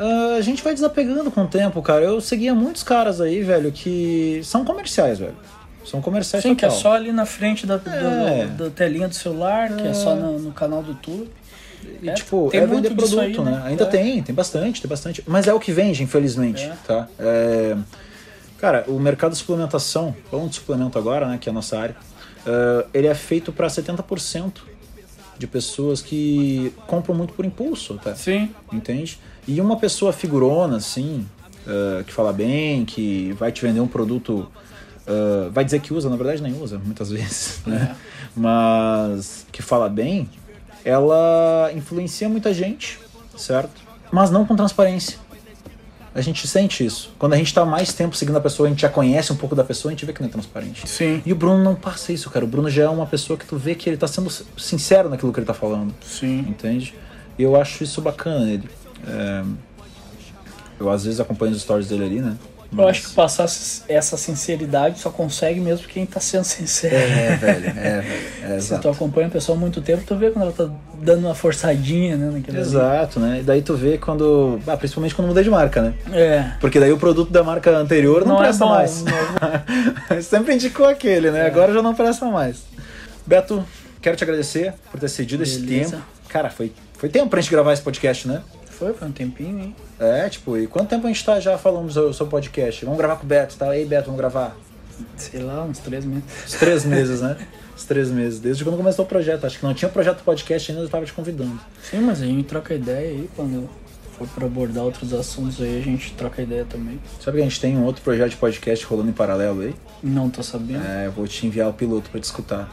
[0.00, 2.04] Ah, a gente vai desapegando com o tempo, cara.
[2.04, 5.36] Eu seguia muitos caras aí, velho, que são comerciais, velho.
[5.84, 6.82] São comerciais Sim, que é total.
[6.82, 8.46] só ali na frente da, É.
[8.46, 11.28] da telinha do celular, que é só no, no canal do YouTube.
[12.02, 13.50] E, É, tipo, tem é muito vender produto, aí, né?
[13.50, 13.62] né?
[13.64, 13.86] Ainda É.
[13.86, 15.22] tem, tem bastante, tem bastante.
[15.26, 16.76] Mas é o que vende, infelizmente, É.
[16.86, 17.08] tá?
[17.18, 17.76] É,
[18.58, 21.96] Cara, o mercado de suplementação, falando de suplemento agora, né, que é a nossa área,
[22.46, 24.60] eh, ele é feito para 70%
[25.38, 28.14] de pessoas que compram muito por impulso, tá?
[28.14, 28.54] Sim.
[28.70, 29.18] Entende?
[29.50, 31.26] E uma pessoa figurona, assim,
[31.66, 34.48] eh, que fala bem, que vai te vender um produto,
[35.04, 37.96] eh, vai dizer que usa, na verdade nem usa, muitas vezes, né?
[38.36, 40.30] Mas que fala bem,
[40.84, 43.00] ela influencia muita gente,
[43.36, 43.82] certo?
[44.12, 45.18] Mas não com transparência.
[46.14, 47.12] A gente sente isso.
[47.18, 49.56] Quando a gente tá mais tempo seguindo a pessoa, a gente já conhece um pouco
[49.56, 50.88] da pessoa, a gente vê que não é transparente.
[50.88, 51.22] Sim.
[51.26, 52.44] E o Bruno não passa isso, cara.
[52.44, 55.32] O Bruno já é uma pessoa que tu vê que ele tá sendo sincero naquilo
[55.32, 56.38] que ele tá falando Sim.
[56.48, 56.94] entende?
[57.36, 58.68] E eu acho isso bacana nele.
[59.06, 59.42] É,
[60.78, 62.36] eu às vezes acompanho os stories dele ali, né?
[62.76, 63.46] Eu acho que passar
[63.88, 66.94] essa sinceridade só consegue mesmo quem tá sendo sincero.
[66.94, 68.54] É, velho, é, velho.
[68.54, 68.88] É, Se tu exato.
[68.90, 70.70] acompanha a pessoa há muito tempo, tu vê quando ela tá
[71.02, 72.66] dando uma forçadinha, né, naquele ali.
[72.66, 73.40] Exato, né?
[73.40, 74.60] E daí tu vê quando.
[74.68, 75.94] Ah, principalmente quando muda de marca, né?
[76.12, 76.52] É.
[76.60, 79.04] Porque daí o produto da marca anterior não, Não é presta bom, mais.
[79.04, 81.30] não Sempre indicou aquele, É.
[81.32, 81.46] né?
[81.46, 82.62] Agora já não presta mais.
[83.26, 83.64] Beto,
[84.00, 85.90] quero te agradecer por ter cedido esse Beleza.
[85.96, 86.02] tempo.
[86.28, 88.42] Cara, foi, foi tempo pra gente gravar esse podcast, né?
[88.80, 89.76] Foi, foi um tempinho, hein?
[89.98, 92.82] É, tipo, e quanto tempo a gente tá já falando sobre o podcast?
[92.82, 93.76] Vamos gravar com o Beto, tá?
[93.76, 94.56] Ei, Beto, vamos gravar.
[95.18, 96.24] Sei lá, uns três meses.
[96.46, 97.36] Os três meses, né?
[97.76, 98.40] Os três meses.
[98.40, 99.44] Desde quando começou o projeto.
[99.44, 101.60] Acho que não tinha projeto podcast ainda, eu tava te convidando.
[101.82, 103.68] Sim, mas a gente troca ideia aí quando
[104.16, 106.98] for pra abordar outros assuntos aí, a gente troca ideia também.
[107.22, 109.74] Sabe que a gente tem um outro projeto de podcast rolando em paralelo aí?
[110.02, 110.82] Não tô sabendo.
[110.86, 112.66] É, eu vou te enviar o piloto pra te escutar.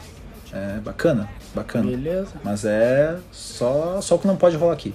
[0.54, 1.90] É bacana, bacana.
[1.90, 2.32] Beleza.
[2.42, 4.94] Mas é só, só o que não pode rolar aqui.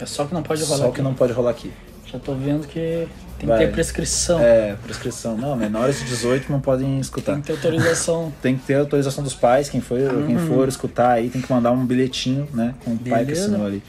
[0.00, 0.94] É só que não pode rolar Só aqui.
[0.96, 1.72] que não pode rolar aqui.
[2.06, 3.58] Já tô vendo que tem Vai.
[3.58, 4.40] que ter prescrição.
[4.40, 5.36] É, prescrição.
[5.36, 7.32] Não, menores de 18 não podem escutar.
[7.32, 8.32] Tem que ter autorização.
[8.40, 11.72] Tem que ter autorização dos pais, quem for, quem for escutar aí tem que mandar
[11.72, 12.74] um bilhetinho, né?
[12.84, 13.82] Com o pai que assinou ali.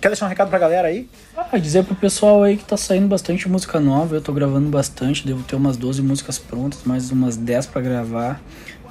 [0.00, 1.08] Quer deixar um recado pra galera aí?
[1.36, 5.26] Ah, dizer pro pessoal aí que tá saindo bastante música nova, eu tô gravando bastante,
[5.26, 8.40] devo ter umas 12 músicas prontas, mais umas 10 pra gravar.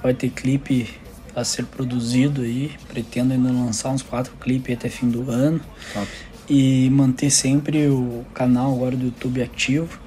[0.02, 0.90] Vai ter clipe
[1.36, 5.62] a ser produzido aí, pretendo ainda lançar uns 4 clipes até fim do ano.
[5.94, 6.08] Top.
[6.48, 10.00] E manter sempre o canal agora do YouTube ativo.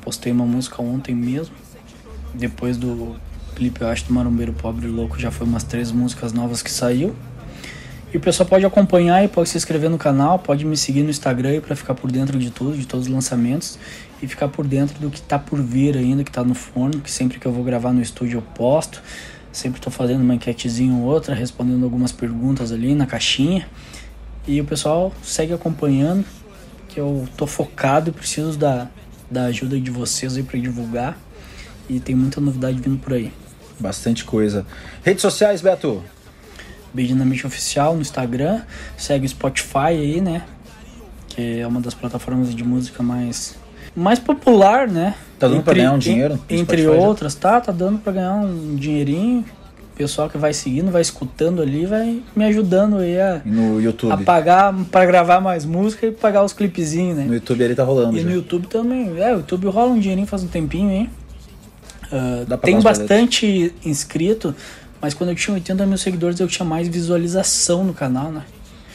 [0.00, 1.54] Postei uma música ontem mesmo.
[2.34, 3.16] Depois do
[3.80, 7.14] eu acho, do Marombeiro Pobre Louco, já foi umas três músicas novas que saiu.
[8.14, 11.10] E o pessoal pode acompanhar e pode se inscrever no canal, pode me seguir no
[11.10, 13.76] Instagram pra ficar por dentro de tudo, de todos os lançamentos.
[14.22, 17.10] E ficar por dentro do que tá por vir ainda, que tá no forno, que
[17.10, 19.02] sempre que eu vou gravar no estúdio eu posto.
[19.52, 23.66] Sempre tô fazendo uma enquetezinha ou outra, respondendo algumas perguntas ali na caixinha.
[24.48, 26.24] E o pessoal segue acompanhando,
[26.88, 28.88] que eu tô focado e preciso da,
[29.30, 31.18] da ajuda de vocês aí pra divulgar.
[31.86, 33.30] E tem muita novidade vindo por aí.
[33.78, 34.66] Bastante coisa.
[35.04, 36.02] Redes sociais, Beto?
[36.94, 38.62] Beijo Dinamite Oficial no Instagram.
[38.96, 40.46] Segue o Spotify aí, né?
[41.28, 43.54] Que é uma das plataformas de música mais,
[43.94, 45.14] mais popular, né?
[45.38, 47.06] Tá dando pra ganhar um dinheiro Entre Spotify já?
[47.06, 47.60] outras, tá?
[47.60, 49.44] Tá dando pra ganhar um dinheirinho.
[49.98, 54.24] Pessoal que vai seguindo, vai escutando ali, vai me ajudando aí a, no a YouTube.
[54.24, 57.24] pagar pra gravar mais música e pagar os clipezinhos, né?
[57.24, 58.16] No YouTube ele tá rolando.
[58.16, 58.26] E já.
[58.28, 59.20] no YouTube também.
[59.20, 61.10] É, o YouTube rola um dinheirinho faz um tempinho, hein?
[62.46, 64.54] Dá pra tem bastante inscrito,
[65.00, 68.42] mas quando eu tinha 80 mil seguidores eu tinha mais visualização no canal, né?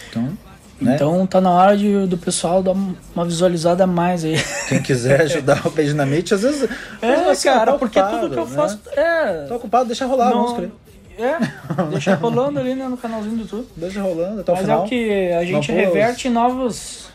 [0.10, 0.38] Então,
[0.82, 0.96] né?
[0.96, 2.74] Então tá na hora de, do pessoal dar
[3.16, 4.36] uma visualizada a mais aí.
[4.70, 6.64] Quem quiser ajudar o Beijinamite, às vezes.
[7.02, 8.56] às vezes É, assim, cara, tá porque ocupado, tudo que eu né?
[8.56, 8.80] faço.
[8.96, 9.46] É.
[9.48, 10.72] Tá ocupado, deixa rolar a não- música.
[11.18, 11.38] É,
[11.92, 13.68] deixa rolando ali né, no canalzinho do YouTube.
[13.76, 14.86] Deixa rolando até o Mas é final.
[14.86, 17.10] o que a gente Não reverte em novos,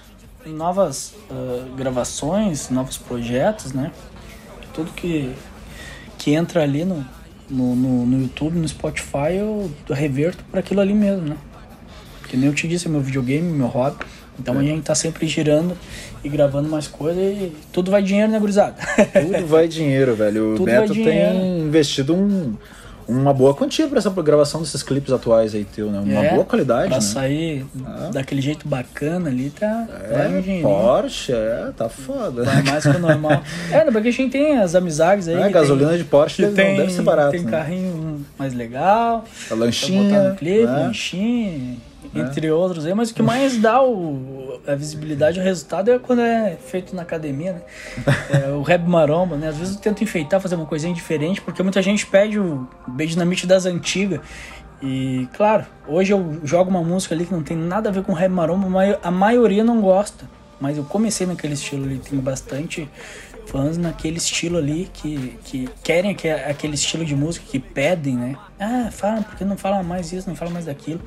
[0.47, 3.91] em novas ah, gravações, novos projetos, né?
[4.73, 5.35] Tudo que,
[6.17, 7.05] que entra ali no,
[7.51, 11.37] no, no, no YouTube, no Spotify, eu reverto para aquilo ali mesmo, né?
[12.29, 14.05] Que nem eu te disse, é meu videogame, meu hobby.
[14.39, 14.59] Então É.
[14.59, 15.77] a gente tá sempre girando
[16.23, 18.77] e gravando mais coisa e tudo vai dinheiro, né, gurizada?
[19.13, 20.53] Tudo vai dinheiro, velho.
[20.53, 22.57] O Tudo vai Beto tem investido um,
[23.09, 25.99] uma boa quantia pra essa gravação desses clipes atuais aí teu, né?
[25.99, 27.01] Uma É, boa qualidade, Pra né?
[27.01, 27.67] sair
[28.13, 29.87] daquele jeito bacana ali, tá.
[30.29, 30.61] um É.
[30.63, 32.45] Porsche, é, tá foda.
[32.45, 33.43] Vai mais que o normal.
[33.73, 35.35] É, porque a gente tem as amizades aí.
[35.37, 37.31] É, gasolina tem, de Porsche tem, não deve ser barato.
[37.33, 37.51] Tem né?
[37.51, 39.19] carrinho mais legal.
[39.19, 40.29] A Pra botar lanchinha.
[40.31, 40.73] no clipe, né?
[40.87, 41.77] lanchinho,
[42.15, 46.23] entre outros aí, mas o que mais dá o, a visibilidade, o resultado é quando
[46.23, 47.63] é feito na academia, né?
[48.29, 49.49] É, o rap maromba, né?
[49.49, 53.15] Às vezes eu tento enfeitar, fazer uma coisinha diferente, porque muita gente pede o beijo
[53.15, 54.21] dinamite das antigas.
[54.83, 58.13] E, claro, hoje eu jogo uma música ali que não tem nada a ver com
[58.13, 60.27] rap maromba, mas a maioria não gosta.
[60.61, 62.89] Mas eu comecei naquele estilo ali, tem bastante
[63.49, 68.37] fãs naquele estilo ali que, que querem aque- aquele estilo de música, que pedem, né?
[68.61, 71.01] Ah, fala, porque não fala mais isso, não fala mais daquilo.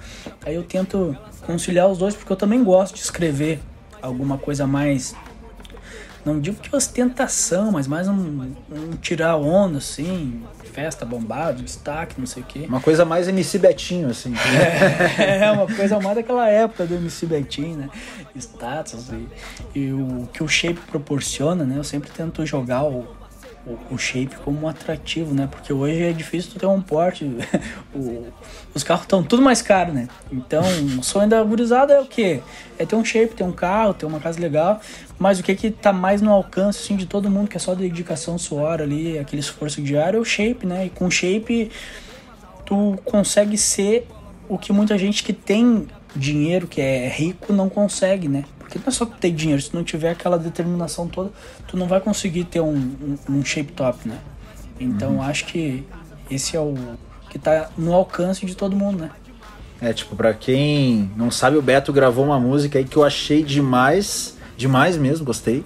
[0.45, 1.15] Aí eu tento
[1.45, 3.59] conciliar os dois, porque eu também gosto de escrever
[4.01, 5.15] alguma coisa mais.
[6.23, 12.27] Não digo que ostentação, mas mais um, um tirar onda, assim, festa bombado, destaque, não
[12.27, 12.65] sei o quê.
[12.67, 14.33] Uma coisa mais MC Betinho, assim.
[15.17, 17.89] É, uma coisa mais daquela época do MC Betinho, né?
[18.35, 21.77] Status e, e o que o shape proporciona, né?
[21.77, 23.07] Eu sempre tento jogar o,
[23.65, 25.47] o, o shape como um atrativo, né?
[25.49, 27.25] Porque hoje é difícil tu ter um porte.
[27.93, 28.27] o-
[28.73, 30.07] os carros estão tudo mais caros, né?
[30.31, 30.63] Então,
[30.97, 32.41] o sonho da gurizada é o quê?
[32.79, 34.79] É ter um shape, ter um carro, ter uma casa legal.
[35.19, 37.75] Mas o que que tá mais no alcance, assim, de todo mundo, que é só
[37.75, 40.85] dedicação, suor ali, aquele esforço diário, é o shape, né?
[40.87, 41.69] E com shape
[42.65, 44.07] tu consegue ser
[44.49, 48.43] o que muita gente que tem dinheiro, que é rico, não consegue, né?
[48.71, 51.29] Porque não é só tu ter dinheiro, se não tiver aquela determinação toda,
[51.67, 54.17] tu não vai conseguir ter um, um, um shape top, né?
[54.79, 55.83] Então acho que
[56.29, 56.73] esse é o
[57.29, 59.11] que tá no alcance de todo mundo, né?
[59.81, 63.43] É, tipo, pra quem não sabe, o Beto gravou uma música aí que eu achei
[63.43, 65.65] demais, demais mesmo, gostei.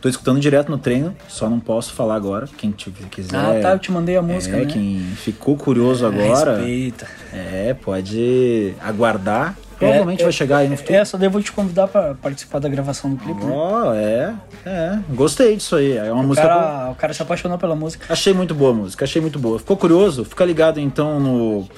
[0.00, 2.48] Tô escutando direto no treino, só não posso falar agora.
[2.56, 3.36] Quem quiser.
[3.36, 4.72] Ah, tá, eu te mandei a música, é, né?
[4.72, 7.06] quem ficou curioso agora, Respeita.
[7.32, 9.56] é, pode aguardar.
[9.78, 10.96] Provavelmente É, vai chegar aí no futuro.
[10.98, 13.52] É, só daí eu vou te convidar pra participar da gravação do clipe, né?
[13.54, 14.34] Ó, é,
[14.66, 14.98] é.
[15.10, 15.96] Gostei disso aí.
[15.96, 16.46] É uma O música.
[16.48, 16.58] boa.
[16.60, 18.12] cara, o cara se apaixonou pela música.
[18.12, 19.58] Achei muito boa a música, achei muito boa.
[19.58, 20.24] Ficou curioso?
[20.24, 21.68] Fica ligado então no,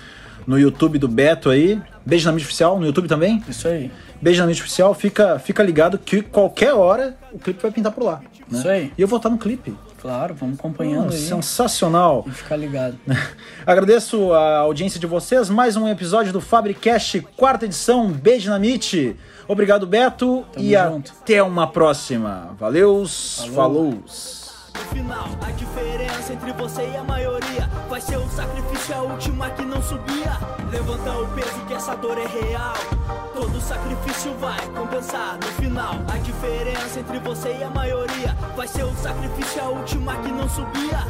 [0.46, 1.80] no YouTube do Beto aí.
[2.06, 3.42] Beijo na mídia oficial, no YouTube também.
[3.48, 3.90] Isso aí.
[4.20, 8.04] Beijo na mídia oficial, fica, fica ligado que qualquer hora o clipe vai pintar por
[8.04, 8.20] lá.
[8.50, 8.58] né?
[8.58, 8.92] Isso aí.
[8.96, 9.74] E eu vou estar no clipe.
[10.00, 11.18] Claro, vamos acompanhando Hum, aí.
[11.18, 12.24] sensacional.
[12.26, 12.96] E ficar ligado.
[13.66, 15.50] Agradeço a audiência de vocês.
[15.50, 18.08] Mais um episódio do Fabricast, quarta edição.
[18.10, 19.14] Beijo na Meet.
[19.46, 20.44] Obrigado, Beto.
[20.52, 21.12] Tamo e junto.
[21.20, 22.56] até uma próxima.
[22.58, 23.42] Valeus.
[23.54, 23.92] Falou.
[23.92, 24.39] Falou.
[24.80, 29.50] No final, a diferença entre você e a maioria vai ser o sacrifício, a última
[29.50, 30.32] que não subia.
[30.70, 32.72] Levanta o peso que essa dor é real.
[33.34, 35.96] Todo sacrifício vai compensar no final.
[36.10, 40.48] A diferença entre você e a maioria vai ser o sacrifício, a última que não
[40.48, 41.04] subia.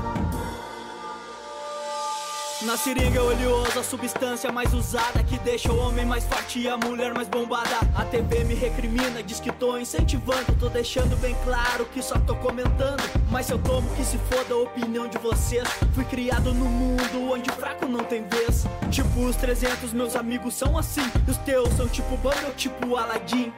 [2.62, 6.76] Na seringa oleosa, a substância mais usada que deixa o homem mais forte e a
[6.76, 7.78] mulher mais bombada.
[7.94, 12.36] A TV me recrimina, diz que tô incentivando, tô deixando bem claro que só tô
[12.36, 13.02] comentando.
[13.30, 17.32] Mas se eu tomo que se foda a opinião de vocês, fui criado no mundo
[17.32, 18.66] onde fraco não tem vez.
[18.90, 23.50] Tipo os 300, meus amigos são assim, os teus são tipo ou tipo Aladdin.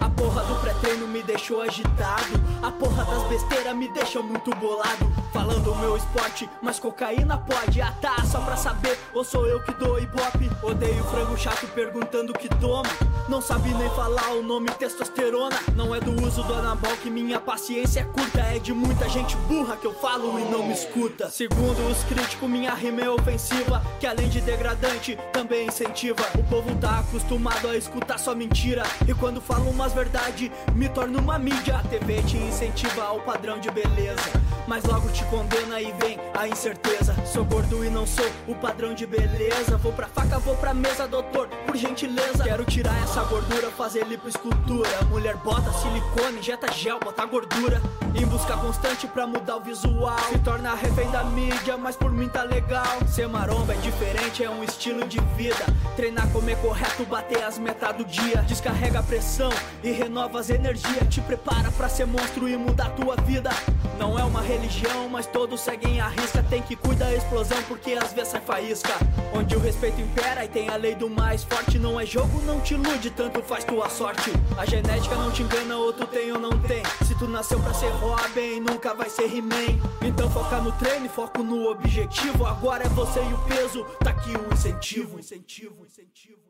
[0.00, 2.40] A porra do pré-treino me deixou agitado.
[2.62, 5.10] A porra das besteiras me deixou muito bolado.
[5.32, 7.80] Falando o meu esporte, mas cocaína pode.
[8.00, 10.50] Tá, só pra saber, ou sou eu que dou ibope?
[10.62, 12.88] Odeio frango chato perguntando o que toma.
[13.28, 15.56] Não sabe nem falar o nome testosterona.
[15.74, 18.40] Não é do uso do anabol que minha paciência é curta.
[18.40, 21.28] É de muita gente burra que eu falo e não me escuta.
[21.28, 23.82] Segundo os críticos, minha rima é ofensiva.
[24.00, 26.24] Que além de degradante, também incentiva.
[26.38, 28.84] O povo tá acostumado a escutar só mentira.
[29.06, 31.76] E quando falo umas verdade, me torno uma mídia.
[31.76, 34.30] A TV te incentiva ao padrão de beleza.
[34.66, 37.14] Mas logo te condena e vem a incerteza.
[37.24, 39.76] Sou gordo e não sou o padrão de beleza.
[39.76, 42.42] Vou pra faca, vou pra mesa, doutor, por gentileza.
[42.42, 44.88] Quero tirar essa gordura, fazer lipoescultura.
[45.10, 47.80] Mulher bota silicone, injeta gel, bota gordura.
[48.14, 50.18] Em busca constante pra mudar o visual.
[50.30, 53.06] Se torna refém da mídia, mas por mim tá legal.
[53.06, 55.66] Ser maromba é diferente, é um estilo de vida.
[55.96, 58.42] Treinar, comer correto, bater as metas do dia.
[58.46, 59.50] Descarrega a pressão
[59.82, 61.06] e renova as energias.
[61.10, 63.50] Te prepara pra ser monstro e mudar tua vida.
[63.98, 66.42] Não é uma religião, mas todos seguem a risca.
[66.42, 68.94] Tem que cuidar da explosão, porque às vezes sai faísca.
[69.34, 71.65] Onde o respeito impera e tem a lei do mais forte.
[71.86, 74.30] Não é jogo, não te ilude, tanto faz tua sorte.
[74.58, 76.82] A genética não te engana, ou tu tem ou não tem.
[77.06, 79.78] Se tu nasceu pra ser Robin, nunca vai ser He-Man.
[80.04, 82.44] Então foca no treino foco no objetivo.
[82.44, 85.86] Agora é você e o peso, tá aqui o incentivo, incentivo, incentivo.
[85.86, 86.45] incentivo.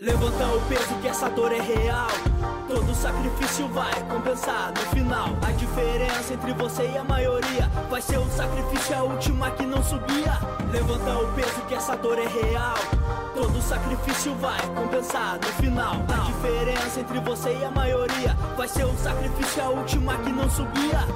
[0.00, 2.08] Levanta o peso que essa dor é real.
[2.66, 5.28] Todo sacrifício vai compensar no final.
[5.40, 9.80] A diferença entre você e a maioria vai ser o sacrifício, a última que não
[9.84, 10.32] subia.
[10.72, 12.74] Levanta o peso que essa dor é real.
[13.36, 15.94] Todo sacrifício vai compensar no final.
[16.08, 20.50] A diferença entre você e a maioria vai ser o sacrifício, a última que não
[20.50, 21.06] subia.